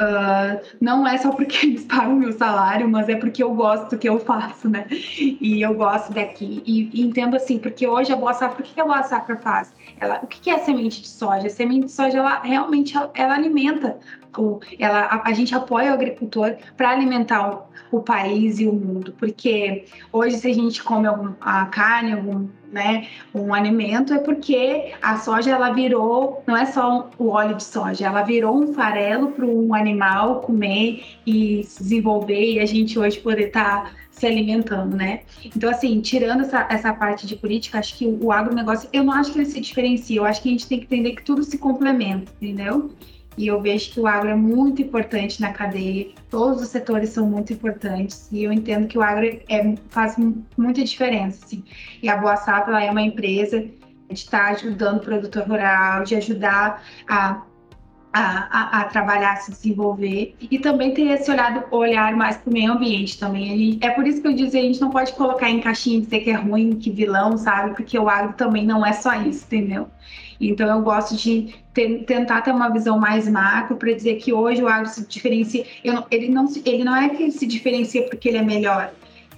Uh, 0.00 0.64
não 0.80 1.04
é 1.04 1.18
só 1.18 1.32
porque 1.32 1.58
eles 1.66 1.84
pagam 1.84 2.14
meu 2.14 2.32
salário, 2.32 2.88
mas 2.88 3.08
é 3.08 3.16
porque 3.16 3.42
eu 3.42 3.52
gosto 3.52 3.90
do 3.90 3.98
que 3.98 4.08
eu 4.08 4.20
faço, 4.20 4.68
né? 4.68 4.86
E 4.90 5.60
eu 5.60 5.74
gosto 5.74 6.12
daqui. 6.12 6.62
E, 6.64 6.88
e 6.92 7.02
entendo 7.02 7.36
assim, 7.36 7.58
porque 7.58 7.86
hoje 7.86 8.12
a 8.12 8.16
Boa 8.16 8.32
Safra, 8.32 8.62
o 8.62 8.64
que 8.64 8.80
a 8.80 8.84
Boa 8.84 9.02
Safra 9.02 9.36
faz? 9.36 9.74
Ela, 9.98 10.20
o 10.22 10.26
que 10.28 10.50
é 10.50 10.54
a 10.54 10.58
semente 10.60 11.02
de 11.02 11.08
soja? 11.08 11.48
A 11.48 11.50
semente 11.50 11.86
de 11.86 11.92
soja, 11.92 12.18
ela 12.18 12.40
realmente 12.40 12.96
ela, 12.96 13.10
ela 13.14 13.34
alimenta 13.34 13.98
o, 14.36 14.60
ela, 14.78 15.00
a, 15.00 15.28
a, 15.28 15.32
gente 15.32 15.54
apoia 15.54 15.90
o 15.90 15.94
agricultor 15.94 16.56
para 16.76 16.90
alimentar 16.90 17.68
o, 17.90 17.98
o, 17.98 18.00
país 18.00 18.60
e 18.60 18.66
o 18.66 18.72
mundo, 18.72 19.14
porque 19.18 19.86
hoje 20.12 20.36
se 20.36 20.48
a 20.48 20.54
gente 20.54 20.82
come 20.82 21.06
algum, 21.06 21.32
a 21.40 21.66
carne, 21.66 22.12
algum, 22.12 22.48
né, 22.70 23.08
um 23.34 23.54
alimento 23.54 24.12
é 24.12 24.18
porque 24.18 24.92
a 25.00 25.18
soja 25.18 25.50
ela 25.50 25.70
virou, 25.70 26.42
não 26.46 26.56
é 26.56 26.66
só 26.66 27.10
o 27.18 27.28
óleo 27.28 27.56
de 27.56 27.64
soja, 27.64 28.06
ela 28.06 28.22
virou 28.22 28.56
um 28.56 28.74
farelo 28.74 29.32
para 29.32 29.46
um 29.46 29.74
animal 29.74 30.40
comer 30.40 31.04
e 31.26 31.64
se 31.64 31.82
desenvolver 31.82 32.52
e 32.52 32.60
a 32.60 32.66
gente 32.66 32.98
hoje 32.98 33.18
poder 33.20 33.48
estar 33.48 33.84
tá 33.84 33.90
se 34.10 34.26
alimentando, 34.26 34.96
né? 34.96 35.20
Então, 35.44 35.70
assim, 35.70 36.00
tirando 36.00 36.42
essa, 36.42 36.66
essa 36.68 36.92
parte 36.92 37.26
de 37.26 37.36
política, 37.36 37.78
acho 37.78 37.96
que 37.96 38.04
o, 38.04 38.26
o 38.26 38.32
agronegócio, 38.32 38.88
eu 38.92 39.04
não 39.04 39.12
acho 39.12 39.32
que 39.32 39.38
ele 39.38 39.46
se 39.46 39.60
diferencia, 39.60 40.16
eu 40.16 40.24
acho 40.24 40.42
que 40.42 40.48
a 40.48 40.52
gente 40.52 40.66
tem 40.66 40.80
que 40.80 40.86
entender 40.86 41.12
que 41.12 41.22
tudo 41.22 41.42
se 41.44 41.56
complementa, 41.56 42.32
entendeu? 42.40 42.90
E 43.38 43.46
eu 43.46 43.60
vejo 43.62 43.92
que 43.92 44.00
o 44.00 44.06
agro 44.06 44.28
é 44.28 44.34
muito 44.34 44.82
importante 44.82 45.40
na 45.40 45.52
cadeia, 45.52 46.08
todos 46.28 46.60
os 46.60 46.68
setores 46.68 47.10
são 47.10 47.24
muito 47.24 47.52
importantes, 47.52 48.28
e 48.32 48.42
eu 48.42 48.52
entendo 48.52 48.88
que 48.88 48.98
o 48.98 49.02
agro 49.02 49.26
é, 49.48 49.74
faz 49.90 50.16
muita 50.56 50.82
diferença. 50.82 51.44
Assim. 51.46 51.62
E 52.02 52.08
a 52.08 52.16
Boa 52.16 52.36
Safra 52.36 52.82
é 52.82 52.90
uma 52.90 53.00
empresa 53.00 53.60
de 53.60 53.72
estar 54.10 54.46
tá 54.46 54.50
ajudando 54.50 54.98
o 54.98 55.04
produtor 55.04 55.46
rural, 55.46 56.02
de 56.02 56.16
ajudar 56.16 56.82
a 57.08 57.42
a, 58.12 58.20
a, 58.20 58.80
a, 58.80 58.84
trabalhar, 58.84 59.36
se 59.36 59.50
desenvolver 59.50 60.34
e 60.40 60.58
também 60.58 60.94
ter 60.94 61.08
esse 61.08 61.30
olhado, 61.30 61.64
olhar 61.70 62.16
mais 62.16 62.36
para 62.36 62.50
o 62.50 62.52
meio 62.52 62.72
ambiente 62.72 63.18
também. 63.18 63.56
Gente, 63.56 63.84
é 63.84 63.90
por 63.90 64.06
isso 64.06 64.22
que 64.22 64.28
eu 64.28 64.32
dizia, 64.32 64.60
a 64.60 64.64
gente 64.64 64.80
não 64.80 64.90
pode 64.90 65.12
colocar 65.12 65.50
em 65.50 65.60
caixinha 65.60 65.98
e 65.98 66.00
dizer 66.00 66.20
que 66.20 66.30
é 66.30 66.34
ruim, 66.34 66.76
que 66.76 66.90
vilão, 66.90 67.36
sabe? 67.36 67.74
Porque 67.74 67.98
o 67.98 68.08
agro 68.08 68.32
também 68.34 68.64
não 68.64 68.84
é 68.84 68.92
só 68.92 69.14
isso, 69.14 69.44
entendeu? 69.46 69.88
Então 70.40 70.68
eu 70.68 70.82
gosto 70.82 71.16
de 71.16 71.54
ter, 71.74 72.04
tentar 72.04 72.42
ter 72.42 72.52
uma 72.52 72.70
visão 72.70 72.98
mais 72.98 73.28
macro 73.28 73.76
para 73.76 73.92
dizer 73.92 74.16
que 74.16 74.32
hoje 74.32 74.62
o 74.62 74.68
agro 74.68 74.88
se 74.88 75.06
diferencia. 75.06 75.64
Ele, 76.10 76.28
não, 76.28 76.48
ele 76.64 76.84
não 76.84 76.96
é 76.96 77.08
que 77.08 77.24
ele 77.24 77.32
se 77.32 77.46
diferencia 77.46 78.02
porque 78.04 78.28
ele 78.28 78.38
é 78.38 78.42
melhor. 78.42 78.92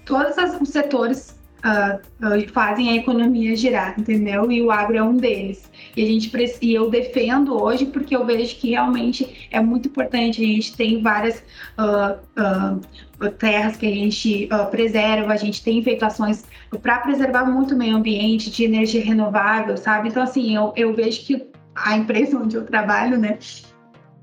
Todos 0.04 0.36
os 0.60 0.68
setores 0.68 1.39
uh, 1.64 2.52
fazem 2.52 2.90
a 2.90 2.96
economia 2.96 3.56
girar, 3.56 3.98
entendeu? 3.98 4.50
E 4.50 4.62
o 4.62 4.70
agro 4.70 4.96
é 4.96 5.02
um 5.02 5.16
deles. 5.16 5.70
E 5.96 6.02
a 6.02 6.06
gente 6.06 6.30
e 6.62 6.74
eu 6.74 6.90
defendo 6.90 7.60
hoje 7.60 7.86
porque 7.86 8.14
eu 8.14 8.24
vejo 8.24 8.56
que 8.56 8.70
realmente 8.70 9.48
é 9.50 9.60
muito 9.60 9.88
importante. 9.88 10.42
A 10.42 10.46
gente 10.46 10.76
tem 10.76 11.02
várias 11.02 11.42
uh, 11.78 13.30
terras 13.38 13.76
que 13.76 13.86
a 13.86 13.90
gente 13.90 14.48
preserva, 14.70 15.32
a 15.32 15.36
gente 15.36 15.62
tem 15.62 15.82
feito 15.82 16.04
ações 16.04 16.44
para 16.82 16.98
preservar 16.98 17.44
muito 17.44 17.74
o 17.74 17.78
meio 17.78 17.96
ambiente, 17.96 18.50
de 18.50 18.64
energia 18.64 19.04
renovável, 19.04 19.76
sabe? 19.76 20.08
Então, 20.08 20.22
assim, 20.22 20.54
eu, 20.54 20.72
eu 20.76 20.94
vejo 20.94 21.26
que 21.26 21.46
a 21.74 21.96
empresa 21.96 22.36
onde 22.38 22.56
eu 22.56 22.64
trabalho, 22.64 23.18
né? 23.18 23.38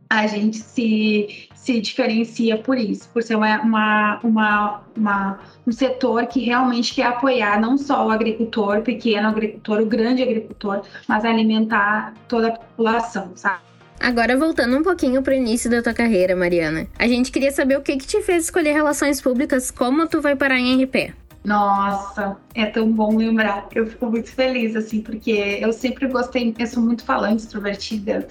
A 0.09 0.27
gente 0.27 0.57
se, 0.57 1.49
se 1.55 1.81
diferencia 1.81 2.57
por 2.57 2.77
isso, 2.77 3.09
por 3.09 3.21
ser 3.23 3.35
uma, 3.35 3.61
uma, 3.61 4.19
uma, 4.23 4.83
uma, 4.95 5.39
um 5.65 5.71
setor 5.71 6.25
que 6.27 6.39
realmente 6.39 6.93
quer 6.93 7.07
apoiar 7.07 7.59
não 7.59 7.77
só 7.77 8.07
o 8.07 8.09
agricultor, 8.09 8.81
pequeno 8.81 9.27
agricultor, 9.27 9.81
o 9.81 9.85
grande 9.85 10.23
agricultor, 10.23 10.81
mas 11.07 11.25
alimentar 11.25 12.13
toda 12.27 12.49
a 12.49 12.51
população, 12.51 13.31
sabe? 13.35 13.67
Agora 13.99 14.37
voltando 14.37 14.77
um 14.77 14.83
pouquinho 14.83 15.23
para 15.23 15.33
o 15.33 15.37
início 15.37 15.69
da 15.69 15.81
tua 15.81 15.93
carreira, 15.93 16.35
Mariana. 16.35 16.87
A 16.99 17.07
gente 17.07 17.31
queria 17.31 17.51
saber 17.51 17.77
o 17.77 17.81
que, 17.81 17.97
que 17.97 18.05
te 18.05 18.21
fez 18.21 18.45
escolher 18.45 18.73
relações 18.73 19.19
públicas, 19.19 19.71
como 19.71 20.07
tu 20.07 20.21
vai 20.21 20.35
parar 20.35 20.59
em 20.59 20.83
RP. 20.83 21.13
Nossa, 21.43 22.37
é 22.53 22.65
tão 22.65 22.91
bom 22.91 23.15
lembrar. 23.15 23.69
Eu 23.73 23.87
fico 23.87 24.05
muito 24.07 24.29
feliz, 24.31 24.75
assim, 24.75 25.01
porque 25.01 25.31
eu 25.31 25.71
sempre 25.71 26.07
gostei, 26.07 26.53
eu 26.57 26.67
sou 26.67 26.83
muito 26.83 27.03
falante, 27.05 27.43
extrovertida. 27.43 28.27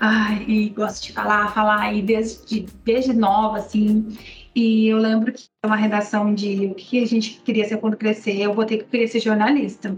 Ai, 0.00 0.44
e 0.48 0.68
gosto 0.70 1.06
de 1.06 1.12
falar, 1.12 1.52
falar, 1.52 1.92
e 1.94 2.02
desde, 2.02 2.66
desde 2.84 3.12
nova, 3.12 3.58
assim. 3.58 4.16
E 4.54 4.88
eu 4.88 4.98
lembro 4.98 5.32
que 5.32 5.44
uma 5.64 5.76
redação 5.76 6.34
de 6.34 6.66
o 6.66 6.74
que 6.74 7.02
a 7.02 7.06
gente 7.06 7.40
queria 7.44 7.66
ser 7.68 7.78
quando 7.78 7.96
crescer, 7.96 8.38
eu 8.40 8.54
botei 8.54 8.78
que 8.78 8.84
eu 8.84 8.88
queria 8.88 9.08
ser 9.08 9.20
jornalista. 9.20 9.96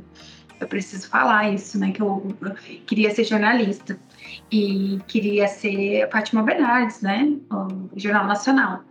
Eu 0.58 0.66
preciso 0.66 1.08
falar 1.08 1.52
isso, 1.52 1.78
né? 1.78 1.92
Que 1.92 2.00
eu, 2.00 2.34
eu 2.40 2.54
queria 2.86 3.14
ser 3.14 3.24
jornalista. 3.24 3.98
E 4.50 4.98
queria 5.06 5.48
ser 5.48 6.08
Fátima 6.10 6.42
Bernardes, 6.42 7.00
né? 7.02 7.32
O 7.50 7.98
Jornal 7.98 8.26
Nacional. 8.26 8.84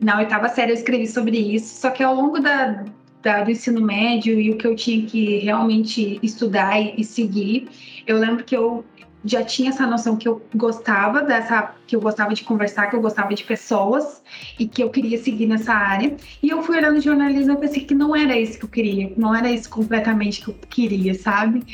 Na 0.00 0.18
oitava 0.18 0.48
série 0.48 0.72
eu 0.72 0.76
escrevi 0.76 1.06
sobre 1.06 1.38
isso, 1.38 1.80
só 1.80 1.90
que 1.90 2.02
ao 2.02 2.14
longo 2.14 2.38
da, 2.38 2.84
da, 3.22 3.42
do 3.42 3.50
ensino 3.50 3.80
médio 3.80 4.40
e 4.40 4.50
o 4.50 4.56
que 4.56 4.66
eu 4.66 4.76
tinha 4.76 5.06
que 5.06 5.38
realmente 5.38 6.18
estudar 6.22 6.80
e, 6.80 6.94
e 6.96 7.04
seguir, 7.04 7.68
eu 8.08 8.18
lembro 8.18 8.42
que 8.42 8.56
eu 8.56 8.84
já 9.24 9.42
tinha 9.42 9.70
essa 9.70 9.86
noção 9.86 10.16
que 10.16 10.28
eu 10.28 10.40
gostava 10.54 11.22
dessa, 11.22 11.74
que 11.86 11.96
eu 11.96 12.00
gostava 12.00 12.32
de 12.34 12.44
conversar, 12.44 12.86
que 12.86 12.94
eu 12.96 13.00
gostava 13.00 13.34
de 13.34 13.42
pessoas 13.42 14.22
e 14.58 14.66
que 14.66 14.82
eu 14.82 14.90
queria 14.90 15.18
seguir 15.18 15.46
nessa 15.46 15.72
área. 15.72 16.16
E 16.42 16.48
eu 16.48 16.62
fui 16.62 16.76
olhando 16.76 17.00
jornalismo 17.00 17.52
e 17.52 17.56
pensei 17.56 17.84
que 17.84 17.94
não 17.94 18.14
era 18.14 18.38
isso 18.38 18.58
que 18.58 18.64
eu 18.64 18.68
queria, 18.68 19.12
não 19.16 19.34
era 19.34 19.50
isso 19.50 19.68
completamente 19.68 20.40
que 20.40 20.48
eu 20.48 20.54
queria, 20.70 21.14
sabe? 21.14 21.64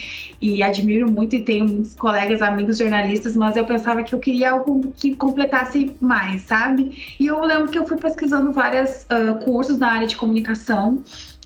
E 0.41 0.62
admiro 0.62 1.11
muito 1.11 1.37
e 1.37 1.43
tenho 1.43 1.67
muitos 1.67 1.95
colegas, 1.95 2.41
amigos 2.41 2.79
jornalistas, 2.79 3.37
mas 3.37 3.57
eu 3.57 3.64
pensava 3.64 4.03
que 4.03 4.14
eu 4.14 4.19
queria 4.19 4.53
algo 4.53 4.93
que 4.97 5.14
completasse 5.14 5.95
mais, 6.00 6.43
sabe? 6.43 7.14
E 7.21 7.26
eu 7.26 7.41
lembro 7.45 7.69
que 7.69 7.79
eu 7.79 7.87
fui 7.87 7.99
pesquisando 7.99 8.53
vários 8.53 9.03
uh, 9.03 9.45
cursos 9.45 9.79
na 9.79 9.93
área 9.93 10.07
de 10.07 10.17
comunicação 10.17 11.05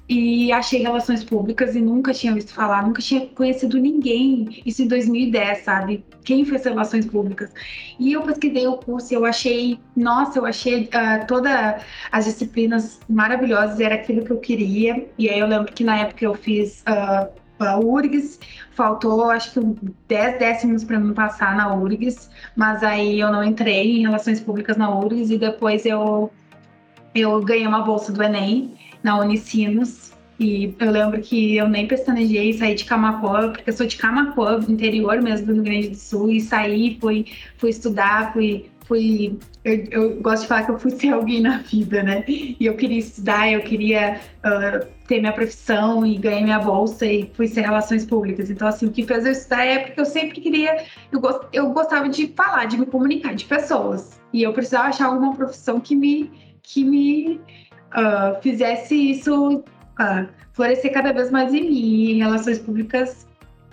e 0.09 0.51
achei 0.51 0.81
relações 0.81 1.23
públicas 1.23 1.77
e 1.77 1.81
nunca 1.81 2.15
tinha 2.15 2.33
visto 2.33 2.55
falar, 2.55 2.87
nunca 2.87 3.03
tinha 3.03 3.27
conhecido 3.27 3.79
ninguém. 3.79 4.63
Isso 4.65 4.83
em 4.83 4.89
2010, 4.89 5.65
sabe? 5.65 6.03
Quem 6.25 6.47
fez 6.47 6.65
relações 6.65 7.05
públicas. 7.05 7.53
E 8.01 8.15
eu 8.15 8.23
pesquisei 8.23 8.67
o 8.67 8.79
curso 8.79 9.13
e 9.13 9.17
eu 9.17 9.27
achei, 9.27 9.79
nossa, 9.95 10.39
eu 10.39 10.47
achei 10.47 10.85
uh, 10.85 11.27
todas 11.27 11.83
as 12.11 12.25
disciplinas 12.25 13.01
maravilhosas, 13.09 13.81
era 13.81 13.97
aquilo 13.97 14.25
que 14.25 14.31
eu 14.31 14.39
queria. 14.39 15.07
E 15.19 15.29
aí 15.29 15.39
eu 15.39 15.47
lembro 15.47 15.71
que 15.73 15.85
na 15.85 15.99
época 15.99 16.25
eu 16.25 16.35
fiz 16.35 16.83
uh, 16.89 17.29
a 17.59 17.79
URGS, 17.79 18.41
faltou 18.71 19.31
acho 19.31 19.53
que 19.53 19.61
10 20.09 20.39
décimos 20.39 20.85
para 20.85 20.99
me 20.99 21.13
passar 21.13 21.55
na 21.55 21.75
URGS, 21.75 22.31
mas 22.57 22.83
aí 22.83 23.21
eu 23.21 23.31
não 23.31 23.45
entrei 23.45 23.99
em 23.99 24.03
relações 24.03 24.41
públicas 24.41 24.79
na 24.79 24.89
URGS 24.89 25.33
e 25.33 25.39
depois 25.39 25.85
eu, 25.85 26.31
eu 27.15 27.43
ganhei 27.43 27.67
uma 27.67 27.83
bolsa 27.83 28.11
do 28.11 28.23
Enem 28.23 28.75
na 29.03 29.19
Unicinos. 29.19 30.13
E 30.41 30.73
eu 30.79 30.91
lembro 30.91 31.21
que 31.21 31.57
eu 31.57 31.69
nem 31.69 31.89
pestanejei, 31.89 32.53
saí 32.53 32.75
de 32.75 32.85
Camacuã, 32.85 33.51
porque 33.51 33.69
eu 33.69 33.75
sou 33.75 33.87
de 33.87 33.97
Camacuã, 33.97 34.61
interior 34.69 35.21
mesmo 35.21 35.47
do 35.49 35.55
Rio 35.55 35.63
Grande 35.65 35.89
do 35.89 35.97
Sul, 35.97 36.31
e 36.31 36.41
saí, 36.41 36.97
fui, 37.01 37.27
fui 37.57 37.71
estudar, 37.71 38.33
fui. 38.33 38.71
fui 38.87 39.37
eu, 39.65 39.85
eu 39.91 40.21
gosto 40.21 40.43
de 40.43 40.49
falar 40.49 40.65
que 40.65 40.71
eu 40.71 40.79
fui 40.79 40.93
ser 40.97 41.09
alguém 41.09 41.41
na 41.41 41.59
vida, 41.59 42.05
né? 42.05 42.25
E 42.29 42.57
eu 42.61 42.77
queria 42.77 42.99
estudar, 42.99 43.51
eu 43.51 43.63
queria 43.63 44.21
uh, 44.45 44.87
ter 45.09 45.19
minha 45.19 45.33
profissão 45.33 46.07
e 46.07 46.17
ganhar 46.17 46.43
minha 46.43 46.59
bolsa 46.61 47.05
e 47.05 47.29
fui 47.35 47.49
ser 47.49 47.63
relações 47.63 48.07
públicas. 48.07 48.49
Então, 48.49 48.69
assim, 48.69 48.87
o 48.87 48.93
que 48.93 49.03
fez 49.03 49.27
eu 49.27 49.33
estudar 49.33 49.65
é 49.65 49.79
porque 49.81 50.01
eu 50.01 50.07
sempre 50.07 50.41
queria, 50.41 50.85
eu, 51.11 51.19
gost, 51.19 51.49
eu 51.53 51.71
gostava 51.71 52.09
de 52.09 52.29
falar, 52.29 52.67
de 52.67 52.79
me 52.79 52.87
comunicar, 52.87 53.35
de 53.35 53.45
pessoas. 53.45 54.21
E 54.33 54.41
eu 54.41 54.53
precisava 54.53 54.87
achar 54.87 55.07
alguma 55.07 55.35
profissão 55.35 55.81
que 55.81 55.97
me, 55.97 56.31
que 56.63 56.85
me 56.85 57.41
uh, 57.95 58.41
fizesse 58.43 58.95
isso 58.95 59.59
uh, 59.59 60.29
florescer 60.53 60.93
cada 60.93 61.13
vez 61.13 61.31
mais 61.31 61.53
em 61.55 61.63
mim. 61.63 62.11
Em 62.13 62.19
relações 62.19 62.59
públicas 62.59 63.29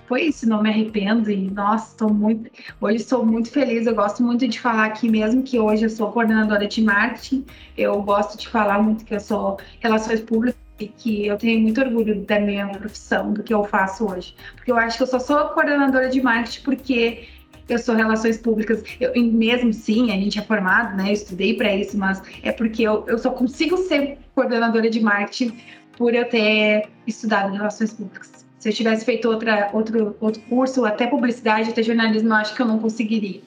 foi 0.08 0.24
isso, 0.24 0.48
não 0.48 0.62
me 0.62 0.70
arrependo 0.70 1.32
e 1.32 1.50
nossa, 1.50 1.92
estou 1.92 2.14
muito, 2.14 2.50
hoje 2.80 2.98
estou 2.98 3.26
muito 3.26 3.50
feliz. 3.50 3.88
Eu 3.88 3.96
gosto 3.96 4.22
muito 4.24 4.48
de 4.48 4.60
falar 4.60 4.86
aqui 4.86 5.10
mesmo 5.10 5.44
que 5.44 5.60
hoje 5.60 5.86
eu 5.86 5.90
sou 5.90 6.12
coordenadora 6.12 6.68
de 6.68 6.82
marketing. 6.82 7.46
Eu 7.78 8.02
gosto 8.02 8.38
de 8.38 8.48
falar 8.48 8.82
muito 8.82 9.04
que 9.04 9.16
eu 9.16 9.20
sou 9.20 9.58
relações 9.80 10.22
públicas 10.22 10.60
e 10.80 10.88
que 10.88 11.26
eu 11.26 11.38
tenho 11.38 11.62
muito 11.62 11.82
orgulho 11.82 12.22
da 12.26 12.40
minha 12.40 12.68
profissão, 12.68 13.34
do 13.34 13.42
que 13.42 13.54
eu 13.54 13.64
faço 13.64 14.12
hoje. 14.12 14.36
Porque 14.56 14.72
eu 14.72 14.78
acho 14.78 14.98
que 14.98 15.04
eu 15.04 15.08
só 15.08 15.20
sou 15.20 15.50
coordenadora 15.50 16.10
de 16.10 16.22
marketing 16.22 16.64
porque 16.64 17.28
eu 17.68 17.80
sou 17.80 17.96
relações 17.96 18.38
públicas, 18.38 18.84
eu, 19.00 19.12
mesmo 19.24 19.74
sim, 19.74 20.12
a 20.12 20.16
gente 20.16 20.38
é 20.38 20.42
formado, 20.42 20.96
né? 20.96 21.10
Eu 21.10 21.14
estudei 21.14 21.56
para 21.56 21.74
isso, 21.76 21.98
mas 21.98 22.22
é 22.44 22.52
porque 22.52 22.84
eu, 22.84 23.04
eu 23.08 23.18
só 23.18 23.32
consigo 23.32 23.78
ser 23.78 24.18
coordenadora 24.36 24.90
de 24.90 25.00
marketing 25.00 25.58
por 25.98 26.14
eu 26.14 26.28
ter 26.30 26.88
estudado 27.08 27.54
relações 27.54 27.94
públicas. 27.94 28.46
Se 28.60 28.70
eu 28.70 28.74
tivesse 28.74 29.06
feito 29.06 29.30
outra, 29.30 29.70
outro, 29.74 30.16
outro 30.20 30.42
curso, 30.44 30.86
até 30.86 31.08
publicidade, 31.08 31.70
até 31.70 31.84
jornalismo, 31.84 32.30
eu 32.30 32.36
acho 32.36 32.56
que 32.56 32.62
eu 32.62 32.66
não 32.66 32.80
conseguiria. 32.80 33.42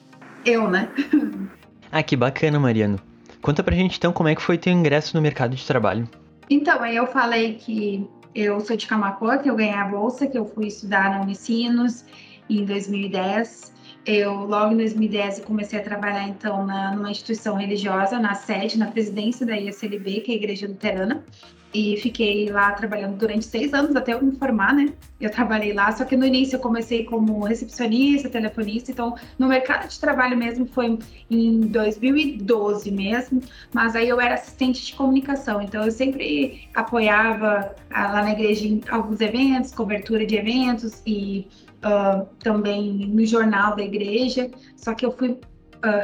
Eu, 0.45 0.69
né? 0.69 0.89
ah, 1.91 2.03
que 2.03 2.15
bacana, 2.15 2.59
Mariano. 2.59 2.99
Conta 3.41 3.63
pra 3.63 3.75
gente 3.75 3.97
então 3.97 4.11
como 4.11 4.29
é 4.29 4.35
que 4.35 4.41
foi 4.41 4.57
teu 4.57 4.73
ingresso 4.73 5.15
no 5.15 5.21
mercado 5.21 5.55
de 5.55 5.65
trabalho. 5.65 6.09
Então, 6.49 6.81
aí 6.81 6.95
eu 6.95 7.07
falei 7.07 7.55
que 7.55 8.07
eu 8.33 8.59
sou 8.59 8.75
de 8.75 8.87
Camacuã, 8.87 9.37
que 9.37 9.49
eu 9.49 9.55
ganhei 9.55 9.73
a 9.73 9.85
bolsa, 9.85 10.27
que 10.27 10.37
eu 10.37 10.45
fui 10.45 10.67
estudar 10.67 11.11
na 11.11 11.21
Unicinos 11.21 12.05
em 12.49 12.65
2010. 12.65 13.73
Eu, 14.09 14.33
logo 14.45 14.73
em 14.73 14.77
2010, 14.77 15.41
comecei 15.41 15.79
a 15.79 15.83
trabalhar, 15.83 16.27
então, 16.27 16.65
na, 16.65 16.95
numa 16.95 17.11
instituição 17.11 17.55
religiosa, 17.55 18.17
na 18.17 18.33
sede, 18.33 18.75
na 18.75 18.87
presidência 18.87 19.45
da 19.45 19.55
ISLB, 19.55 20.21
que 20.21 20.31
é 20.31 20.33
a 20.33 20.37
Igreja 20.37 20.67
Luterana. 20.67 21.23
e 21.71 21.95
fiquei 21.97 22.49
lá 22.49 22.71
trabalhando 22.71 23.15
durante 23.17 23.45
seis 23.45 23.71
anos 23.71 23.95
até 23.95 24.13
eu 24.13 24.23
me 24.23 24.31
formar, 24.35 24.73
né? 24.73 24.91
Eu 25.21 25.29
trabalhei 25.29 25.73
lá, 25.73 25.91
só 25.91 26.03
que 26.03 26.17
no 26.17 26.25
início 26.25 26.55
eu 26.55 26.59
comecei 26.59 27.03
como 27.05 27.43
recepcionista, 27.43 28.27
telefonista, 28.27 28.89
então 28.89 29.15
no 29.37 29.47
mercado 29.47 29.87
de 29.87 29.99
trabalho 29.99 30.35
mesmo 30.35 30.65
foi 30.65 30.97
em 31.29 31.59
2012 31.59 32.89
mesmo, 32.89 33.43
mas 33.71 33.95
aí 33.95 34.09
eu 34.09 34.19
era 34.19 34.33
assistente 34.33 34.83
de 34.87 34.95
comunicação, 34.95 35.61
então 35.61 35.83
eu 35.83 35.91
sempre 35.91 36.67
apoiava 36.73 37.75
ah, 37.91 38.07
lá 38.13 38.23
na 38.23 38.31
igreja 38.31 38.65
alguns 38.89 39.21
eventos, 39.21 39.71
cobertura 39.71 40.25
de 40.25 40.35
eventos 40.35 41.03
e 41.05 41.47
uh, 41.83 42.25
também 42.39 43.07
no 43.07 43.25
jornal 43.25 43.75
da 43.75 43.83
igreja, 43.83 44.49
só 44.75 44.93
que 44.93 45.05
eu 45.05 45.11
fui 45.11 45.31
uh, 45.31 45.39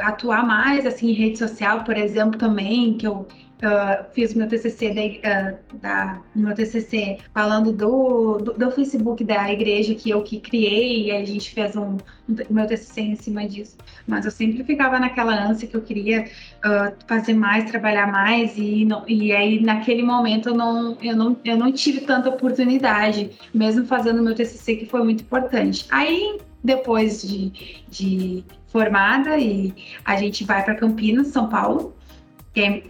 atuar 0.02 0.46
mais 0.46 0.86
assim 0.86 1.10
em 1.10 1.14
rede 1.14 1.38
social, 1.38 1.84
por 1.84 1.96
exemplo, 1.96 2.38
também, 2.38 2.94
que 2.94 3.06
eu 3.06 3.26
Uh, 3.56 4.04
fiz 4.12 4.34
meu 4.34 4.46
TCC 4.46 4.92
da, 4.92 5.50
uh, 5.50 5.78
da, 5.80 6.20
meu 6.34 6.54
TCC 6.54 7.16
falando 7.32 7.72
do, 7.72 8.36
do, 8.36 8.52
do, 8.52 8.70
Facebook 8.70 9.24
da 9.24 9.50
igreja 9.50 9.94
que 9.94 10.10
eu 10.10 10.22
que 10.22 10.38
criei 10.38 11.06
e 11.06 11.10
a 11.10 11.24
gente 11.24 11.54
fez 11.54 11.74
um, 11.74 11.96
um, 12.28 12.36
meu 12.50 12.66
TCC 12.66 13.00
em 13.00 13.16
cima 13.16 13.48
disso. 13.48 13.78
Mas 14.06 14.26
eu 14.26 14.30
sempre 14.30 14.62
ficava 14.62 15.00
naquela 15.00 15.34
ânsia 15.34 15.66
que 15.66 15.74
eu 15.74 15.80
queria 15.80 16.24
uh, 16.66 16.94
fazer 17.08 17.32
mais 17.32 17.64
trabalhar 17.70 18.12
mais 18.12 18.58
e 18.58 18.84
não, 18.84 19.04
e 19.08 19.32
aí 19.32 19.58
naquele 19.62 20.02
momento 20.02 20.50
eu 20.50 20.54
não 20.54 20.98
eu 21.00 21.16
não 21.16 21.34
eu 21.42 21.56
não 21.56 21.72
tive 21.72 22.02
tanta 22.02 22.28
oportunidade 22.28 23.30
mesmo 23.54 23.86
fazendo 23.86 24.22
meu 24.22 24.34
TCC 24.34 24.76
que 24.76 24.84
foi 24.84 25.02
muito 25.02 25.22
importante. 25.22 25.86
Aí 25.90 26.38
depois 26.62 27.22
de, 27.22 27.82
de 27.88 28.44
formada 28.66 29.38
e 29.38 29.72
a 30.04 30.16
gente 30.16 30.44
vai 30.44 30.62
para 30.62 30.74
Campinas 30.74 31.28
São 31.28 31.48
Paulo 31.48 31.95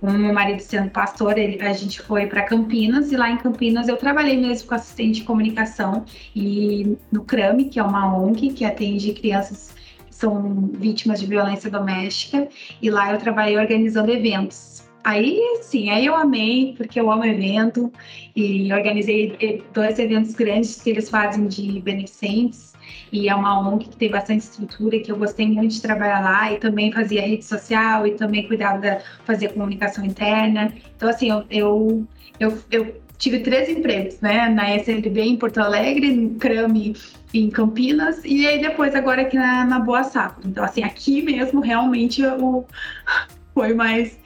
com 0.00 0.10
meu 0.12 0.32
marido 0.32 0.60
sendo 0.60 0.90
pastor, 0.90 1.36
ele, 1.36 1.60
a 1.60 1.72
gente 1.72 2.00
foi 2.00 2.26
para 2.26 2.42
Campinas 2.42 3.10
e 3.10 3.16
lá 3.16 3.30
em 3.30 3.36
Campinas 3.36 3.88
eu 3.88 3.96
trabalhei 3.96 4.36
mesmo 4.36 4.68
com 4.68 4.74
assistente 4.74 5.20
de 5.20 5.24
comunicação 5.24 6.04
e 6.34 6.96
no 7.10 7.24
CRAME, 7.24 7.64
que 7.64 7.80
é 7.80 7.82
uma 7.82 8.16
ONG 8.16 8.52
que 8.52 8.64
atende 8.64 9.12
crianças 9.12 9.74
que 10.06 10.14
são 10.14 10.70
vítimas 10.72 11.18
de 11.18 11.26
violência 11.26 11.68
doméstica, 11.68 12.48
e 12.80 12.90
lá 12.90 13.12
eu 13.12 13.18
trabalhei 13.18 13.58
organizando 13.58 14.12
eventos. 14.12 14.75
Aí 15.06 15.40
sim, 15.62 15.88
aí 15.88 16.04
eu 16.04 16.16
amei, 16.16 16.74
porque 16.76 16.98
eu 16.98 17.08
amo 17.12 17.24
evento, 17.24 17.92
e 18.34 18.72
organizei 18.72 19.62
dois 19.72 20.00
eventos 20.00 20.34
grandes 20.34 20.82
que 20.82 20.90
eles 20.90 21.08
fazem 21.08 21.46
de 21.46 21.78
beneficentes, 21.80 22.72
e 23.12 23.28
é 23.28 23.34
uma 23.36 23.56
ONG 23.60 23.84
que 23.84 23.96
tem 23.96 24.10
bastante 24.10 24.40
estrutura, 24.40 24.98
que 24.98 25.12
eu 25.12 25.16
gostei 25.16 25.46
muito 25.46 25.74
de 25.74 25.80
trabalhar 25.80 26.18
lá 26.24 26.52
e 26.52 26.58
também 26.58 26.90
fazia 26.90 27.22
rede 27.22 27.44
social 27.44 28.04
e 28.04 28.16
também 28.16 28.48
cuidava 28.48 28.80
da 28.80 28.98
fazer 29.24 29.52
comunicação 29.52 30.04
interna. 30.04 30.72
Então 30.96 31.08
assim, 31.08 31.30
eu, 31.30 31.44
eu, 31.50 32.08
eu, 32.40 32.58
eu 32.72 33.00
tive 33.16 33.38
três 33.38 33.68
empregos, 33.68 34.20
né? 34.20 34.48
Na 34.48 34.74
SLB 34.74 35.20
em 35.22 35.36
Porto 35.36 35.58
Alegre, 35.58 36.10
no 36.16 36.30
CRAME 36.30 36.96
em 37.32 37.48
Campinas 37.48 38.24
e 38.24 38.44
aí 38.44 38.60
depois 38.60 38.92
agora 38.92 39.22
aqui 39.22 39.36
na, 39.36 39.64
na 39.64 39.78
Boa 39.78 40.02
Safra. 40.02 40.42
Então 40.44 40.64
assim, 40.64 40.82
aqui 40.82 41.22
mesmo 41.22 41.60
realmente 41.60 42.22
eu, 42.22 42.66
foi 43.54 43.72
mais 43.72 44.18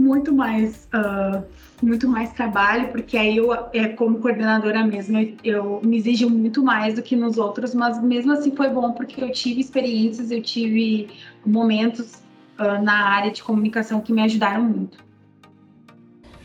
muito 0.00 0.32
mais 0.32 0.88
uh, 0.94 1.44
muito 1.82 2.08
mais 2.08 2.32
trabalho, 2.32 2.88
porque 2.88 3.16
aí 3.16 3.36
eu, 3.38 3.52
é, 3.72 3.88
como 3.88 4.18
coordenadora 4.18 4.84
mesmo, 4.84 5.18
eu, 5.18 5.36
eu, 5.42 5.80
me 5.82 5.96
exijo 5.96 6.28
muito 6.28 6.62
mais 6.62 6.94
do 6.94 7.02
que 7.02 7.16
nos 7.16 7.38
outros, 7.38 7.74
mas 7.74 8.02
mesmo 8.02 8.32
assim 8.32 8.54
foi 8.54 8.68
bom 8.68 8.92
porque 8.92 9.22
eu 9.22 9.32
tive 9.32 9.60
experiências, 9.60 10.30
eu 10.30 10.42
tive 10.42 11.08
momentos 11.44 12.22
uh, 12.58 12.82
na 12.82 13.08
área 13.08 13.30
de 13.30 13.42
comunicação 13.42 14.00
que 14.00 14.12
me 14.12 14.22
ajudaram 14.22 14.62
muito. 14.62 15.09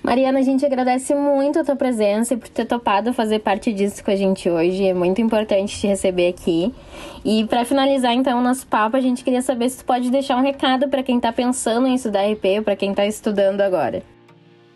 Mariana, 0.06 0.38
a 0.38 0.44
gente 0.44 0.64
agradece 0.64 1.16
muito 1.16 1.58
a 1.58 1.64
tua 1.64 1.76
presença 1.76 2.36
e 2.36 2.38
por 2.38 2.48
ter 2.48 2.66
topado 2.66 3.12
fazer 3.12 3.40
parte 3.40 3.74
disso 3.74 4.04
com 4.04 4.12
a 4.12 4.16
gente 4.16 4.48
hoje. 4.48 4.86
É 4.86 4.94
muito 4.94 5.20
importante 5.20 5.76
te 5.80 5.88
receber 5.88 6.28
aqui. 6.28 6.72
E 7.26 7.44
para 7.46 7.66
finalizar 7.66 8.14
então 8.14 8.38
o 8.38 8.42
nosso 8.44 8.68
papo, 8.68 8.96
a 8.96 9.02
gente 9.02 9.24
queria 9.24 9.42
saber 9.42 9.68
se 9.68 9.80
tu 9.80 9.86
pode 9.86 10.12
deixar 10.12 10.38
um 10.38 10.44
recado 10.44 10.88
para 10.90 11.02
quem 11.02 11.18
está 11.18 11.34
pensando 11.34 11.88
em 11.88 11.96
estudar 11.96 12.22
RP, 12.22 12.64
para 12.64 12.76
quem 12.76 12.92
está 12.92 13.04
estudando 13.04 13.62
agora. 13.62 14.04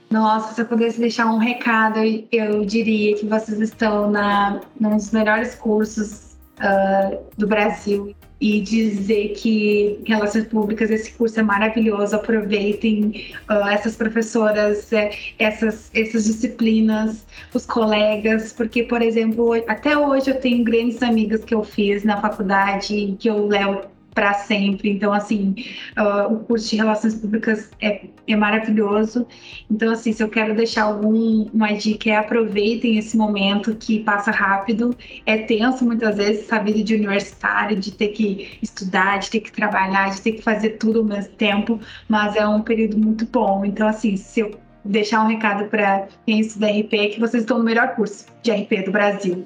Nossa, 0.10 0.56
se 0.56 0.62
eu 0.62 0.66
pudesse 0.66 1.00
deixar 1.00 1.28
um 1.28 1.38
recado, 1.38 2.00
eu 2.32 2.66
diria 2.66 3.16
que 3.16 3.28
vocês 3.28 3.60
estão 3.62 4.10
na, 4.10 4.60
num 4.80 4.98
dos 4.98 5.12
melhores 5.12 5.54
cursos 5.54 6.29
uh, 6.60 7.20
do 7.38 7.48
Brasil 7.48 8.16
e 8.42 8.62
dizer 8.62 9.34
que 9.34 10.00
Relações 10.06 10.46
Públicas, 10.46 10.90
esse 10.90 11.12
curso 11.12 11.40
é 11.40 11.44
maravilhoso, 11.44 12.16
aproveitem 12.16 13.34
uh, 13.50 13.68
essas 13.68 13.98
professoras, 13.98 14.90
uh, 14.92 15.10
essas, 15.38 15.92
essas 15.94 16.26
disciplinas, 16.26 17.26
os 17.54 17.66
colegas, 17.66 18.54
porque, 18.54 18.84
por 18.84 19.02
exemplo, 19.02 19.54
até 19.68 19.98
hoje 19.98 20.32
eu 20.32 20.40
tenho 20.40 20.64
grandes 20.64 21.04
amigas 21.04 21.44
que 21.44 21.54
eu 21.54 21.64
fiz 21.64 22.04
na 22.04 22.22
faculdade, 22.22 23.18
que 23.20 23.30
eu 23.30 23.46
levo 23.48 23.82
para 24.20 24.34
sempre. 24.34 24.90
Então, 24.90 25.14
assim, 25.14 25.56
uh, 25.98 26.34
o 26.34 26.40
curso 26.40 26.70
de 26.70 26.76
Relações 26.76 27.16
Públicas 27.16 27.72
é, 27.82 28.02
é, 28.28 28.36
maravilhoso. 28.36 29.26
Então, 29.72 29.94
assim, 29.94 30.12
se 30.12 30.22
eu 30.22 30.28
quero 30.28 30.54
deixar 30.54 30.84
alguma 30.84 31.72
dica, 31.72 32.10
é 32.10 32.18
aproveitem 32.18 32.98
esse 32.98 33.16
momento 33.16 33.74
que 33.76 34.00
passa 34.00 34.30
rápido. 34.30 34.94
É 35.26 35.38
tenso 35.38 35.86
muitas 35.86 36.18
vezes 36.18 36.44
essa 36.44 36.60
vida 36.62 36.84
de 36.84 36.96
universitário, 36.96 37.80
de 37.80 37.94
ter 37.94 38.10
que 38.10 38.60
estudar, 38.62 39.20
de 39.20 39.30
ter 39.30 39.40
que 39.40 39.54
trabalhar, 39.54 40.10
de 40.10 40.22
ter 40.22 40.34
que 40.34 40.42
fazer 40.42 40.72
tudo 40.72 41.00
ao 41.00 41.06
mesmo 41.06 41.32
tempo, 41.36 41.80
mas 42.10 42.36
é 42.36 42.46
um 42.46 42.62
período 42.62 42.98
muito 42.98 43.26
bom. 43.26 43.64
Então, 43.64 43.88
assim, 43.88 44.18
se 44.18 44.42
eu 44.42 44.60
deixar 44.84 45.24
um 45.24 45.28
recado 45.28 45.70
para 45.70 46.10
quem 46.26 46.42
estuda 46.42 46.68
RP, 46.68 46.94
é 46.94 47.08
que 47.08 47.22
vocês 47.22 47.44
estão 47.44 47.58
no 47.58 47.64
melhor 47.64 47.96
curso 47.96 48.26
de 48.44 48.52
RP 48.52 48.84
do 48.84 48.92
Brasil 48.92 49.46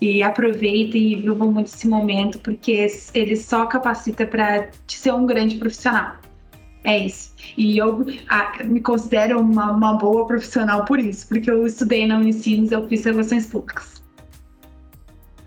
e 0.00 0.22
aproveitem 0.22 1.12
e 1.12 1.16
vivam 1.16 1.52
muito 1.52 1.66
esse 1.66 1.86
momento, 1.86 2.38
porque 2.38 2.86
ele 3.14 3.36
só 3.36 3.66
capacita 3.66 4.26
para 4.26 4.70
ser 4.86 5.12
um 5.12 5.26
grande 5.26 5.56
profissional. 5.56 6.16
É 6.82 6.98
isso. 6.98 7.34
E 7.56 7.76
eu 7.76 8.06
ah, 8.28 8.52
me 8.64 8.80
considero 8.80 9.38
uma, 9.38 9.70
uma, 9.70 9.92
boa 9.94 10.26
profissional 10.26 10.84
por 10.84 10.98
isso, 10.98 11.28
porque 11.28 11.50
eu 11.50 11.66
estudei 11.66 12.06
na 12.06 12.16
Unicinos, 12.16 12.72
eu 12.72 12.88
fiz 12.88 13.04
relações 13.04 13.46
públicas. 13.46 14.00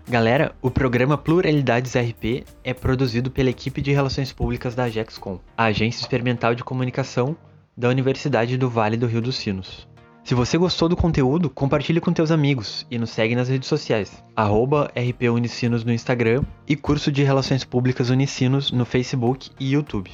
Galera, 0.08 0.54
o 0.60 0.70
programa 0.70 1.16
Pluralidades 1.16 1.94
RP 1.96 2.44
é 2.62 2.74
produzido 2.74 3.30
pela 3.30 3.50
equipe 3.50 3.80
de 3.80 3.90
Relações 3.90 4.32
Públicas 4.32 4.74
da 4.74 4.84
Agexcom, 4.84 5.40
a 5.56 5.64
agência 5.64 6.02
experimental 6.02 6.54
de 6.54 6.62
comunicação 6.62 7.36
da 7.76 7.88
Universidade 7.88 8.56
do 8.56 8.68
Vale 8.68 8.96
do 8.96 9.06
Rio 9.06 9.22
dos 9.22 9.36
Sinos. 9.36 9.88
Se 10.24 10.34
você 10.34 10.56
gostou 10.56 10.88
do 10.88 10.96
conteúdo, 10.96 11.50
compartilhe 11.50 12.00
com 12.00 12.10
teus 12.10 12.30
amigos 12.30 12.86
e 12.90 12.98
nos 12.98 13.10
segue 13.10 13.36
nas 13.36 13.50
redes 13.50 13.68
sociais, 13.68 14.24
arroba 14.34 14.90
RP 14.96 15.28
Unicinos 15.30 15.84
no 15.84 15.92
Instagram 15.92 16.42
e 16.66 16.74
curso 16.74 17.12
de 17.12 17.22
Relações 17.22 17.62
Públicas 17.62 18.08
Unicinos 18.08 18.72
no 18.72 18.86
Facebook 18.86 19.50
e 19.60 19.72
YouTube. 19.72 20.10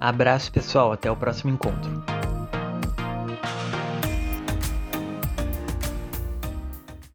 Abraço 0.00 0.50
pessoal, 0.50 0.92
até 0.92 1.10
o 1.10 1.16
próximo 1.16 1.52
encontro. 1.52 2.02